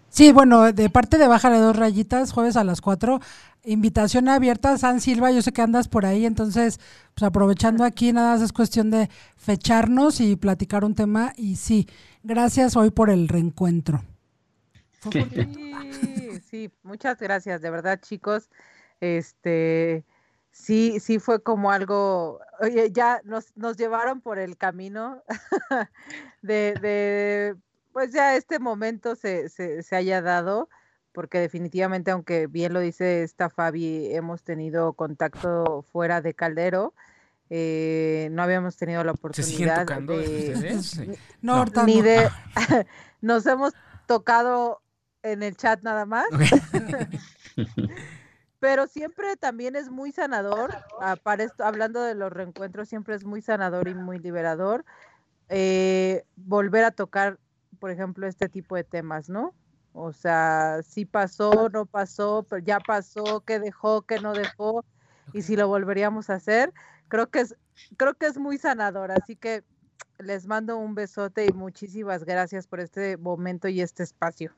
[0.10, 3.20] Sí, bueno, de parte de Bájale dos rayitas, jueves a las 4,
[3.66, 6.80] invitación abierta, San Silva, yo sé que andas por ahí, entonces,
[7.14, 11.34] pues aprovechando aquí, nada más es cuestión de fecharnos y platicar un tema.
[11.38, 11.88] Y sí,
[12.24, 14.04] gracias hoy por el reencuentro.
[15.12, 18.50] Sí, sí, muchas gracias, de verdad, chicos.
[19.02, 20.04] Este,
[20.52, 25.22] sí, sí fue como algo, oye, ya nos, nos llevaron por el camino
[26.42, 27.56] de, de,
[27.94, 30.70] pues ya este momento se, se, se haya dado
[31.16, 36.94] porque definitivamente, aunque bien lo dice esta Fabi, hemos tenido contacto fuera de Caldero,
[37.50, 42.30] eh, no habíamos tenido la oportunidad de, no, ni de
[43.22, 43.74] nos hemos
[44.06, 44.82] tocado
[45.24, 46.26] en el chat nada más.
[48.60, 51.18] Pero siempre también es muy sanador, ah,
[51.60, 54.86] hablando de los reencuentros, siempre es muy sanador y muy liberador
[55.50, 57.40] eh, volver a tocar,
[57.80, 59.54] por ejemplo, este tipo de temas, ¿no?
[59.98, 64.84] O sea, si pasó, no pasó, pero ya pasó, qué dejó, qué no dejó,
[65.32, 66.74] y si lo volveríamos a hacer,
[67.08, 67.56] creo que es,
[67.96, 69.12] creo que es muy sanador.
[69.12, 69.64] Así que
[70.20, 74.54] les mando un besote y muchísimas gracias por este momento y este espacio.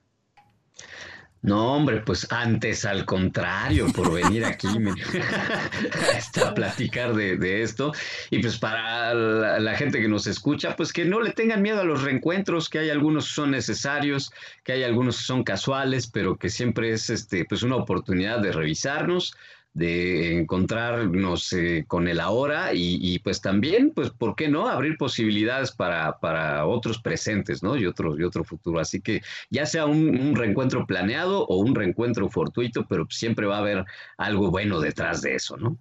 [1.47, 4.67] No, hombre, pues antes al contrario, por venir aquí
[6.45, 7.93] a platicar de, esto.
[8.29, 11.85] Y pues para la, gente que nos escucha, pues que no le tengan miedo a
[11.85, 14.33] los reencuentros, que hay algunos que son necesarios,
[14.65, 18.51] que hay algunos que son casuales, pero que siempre es este, pues una oportunidad de
[18.51, 19.33] revisarnos,
[19.77, 24.67] de encontrarnos eh, con el ahora y, pues también, pues, ¿por qué no?
[24.67, 27.77] Abrir posibilidades para, para otros presentes, ¿no?
[27.77, 28.79] Y otro, y otro futuro.
[28.79, 29.21] Así que
[29.51, 33.85] ya sea un, reencuentro planeado o un reencuentro fortuito, pero siempre va a haber
[34.17, 35.77] algo bueno detrás de eso, ¿no?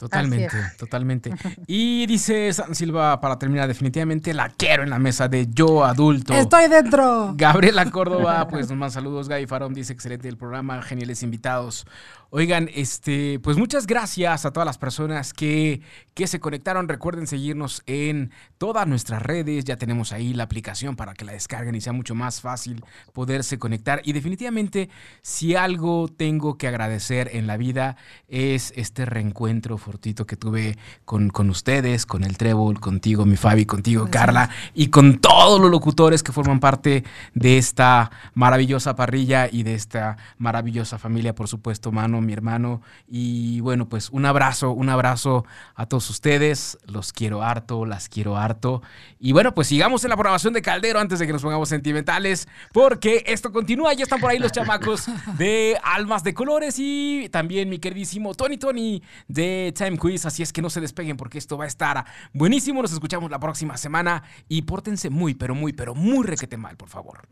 [0.00, 1.30] Totalmente, totalmente.
[1.66, 6.32] Y dice San Silva, para terminar, definitivamente la quiero en la mesa de yo adulto.
[6.32, 7.34] Estoy dentro.
[7.36, 9.28] Gabriela Córdoba, pues más saludos.
[9.28, 11.86] Gaby Farón dice excelente el programa, geniales invitados.
[12.30, 15.82] Oigan, este, pues muchas gracias a todas las personas que,
[16.14, 16.88] que se conectaron.
[16.88, 19.64] Recuerden seguirnos en todas nuestras redes.
[19.64, 23.58] Ya tenemos ahí la aplicación para que la descarguen y sea mucho más fácil poderse
[23.58, 24.00] conectar.
[24.04, 24.88] Y definitivamente,
[25.22, 27.96] si algo tengo que agradecer en la vida
[28.28, 33.66] es este reencuentro fortito que tuve con, con ustedes, con el Trébol, contigo, mi Fabi,
[33.66, 37.02] contigo, Carla, y con todos los locutores que forman parte
[37.34, 42.82] de esta maravillosa parrilla y de esta maravillosa familia, por supuesto, mano mi hermano.
[43.08, 46.78] Y bueno, pues un abrazo, un abrazo a todos ustedes.
[46.86, 48.82] Los quiero harto, las quiero harto.
[49.18, 52.46] Y bueno, pues sigamos en la programación de Caldero antes de que nos pongamos sentimentales,
[52.72, 53.92] porque esto continúa.
[53.94, 58.56] Ya están por ahí los chamacos de Almas de Colores y también mi queridísimo Tony
[58.56, 62.04] Tony de Time Quiz, así es que no se despeguen porque esto va a estar
[62.34, 62.82] buenísimo.
[62.82, 66.90] Nos escuchamos la próxima semana y pórtense muy, pero muy, pero muy requete mal, por
[66.90, 67.26] favor.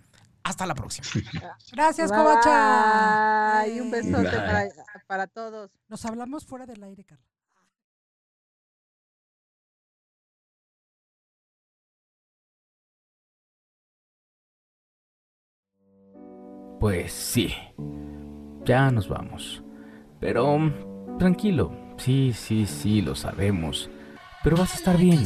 [0.45, 1.07] Hasta la próxima.
[1.73, 2.19] Gracias, Bye.
[2.19, 3.69] Covacha.
[3.69, 4.67] Y un besote para,
[5.07, 5.71] para todos.
[5.89, 7.23] Nos hablamos fuera del aire, Carla.
[16.81, 17.53] Pues sí,
[18.65, 19.63] ya nos vamos.
[20.19, 23.91] Pero mm, tranquilo, sí, sí, sí, lo sabemos.
[24.43, 25.25] Pero vas a estar bien.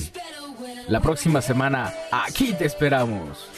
[0.89, 3.49] La próxima semana, aquí te esperamos.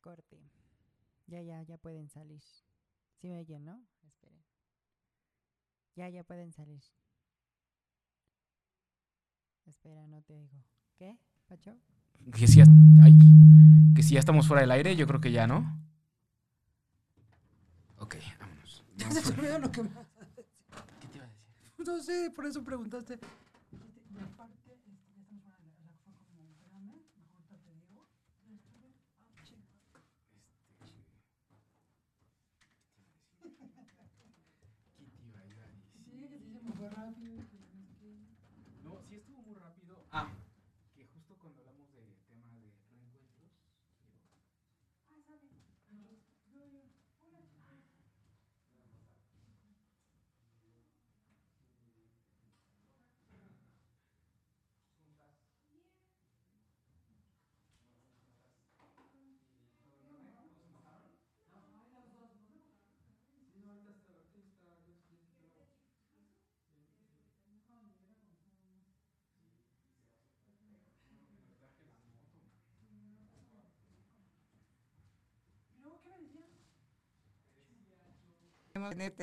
[0.00, 0.40] Corte.
[1.26, 2.42] Ya, ya, ya pueden salir.
[3.20, 3.82] ¿Sí me oyen, no?
[4.06, 4.49] Esperen.
[5.96, 6.82] Ya, ya pueden salir.
[9.66, 10.56] Espera, no te oigo.
[10.96, 11.16] ¿Qué,
[11.46, 11.76] Pacho?
[12.36, 12.64] Que si, ya,
[13.02, 13.14] ay,
[13.94, 15.78] que si ya estamos fuera del aire, yo creo que ya, ¿no?
[17.98, 18.84] Ok, vámonos.
[18.96, 20.44] Ya se te olvidó lo que me vas a decir.
[21.00, 21.86] ¿Qué te iba a decir?
[21.86, 23.14] No sé, por eso preguntaste.
[23.14, 28.04] Y aparte, este, ya estamos fuera de la- fue como, espérame, mejor ahorita te digo.
[28.44, 29.64] Ah, chinga.
[36.04, 37.36] Sí, que sí se me fue rápido.
[37.48, 38.12] que no sé qué.
[38.84, 40.04] No, sí estuvo muy rápido.
[40.12, 40.28] Ah,
[40.94, 43.48] que justo cuando hablamos de tema de reencuentros.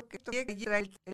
[0.10, 1.00] Que llegas a ir al-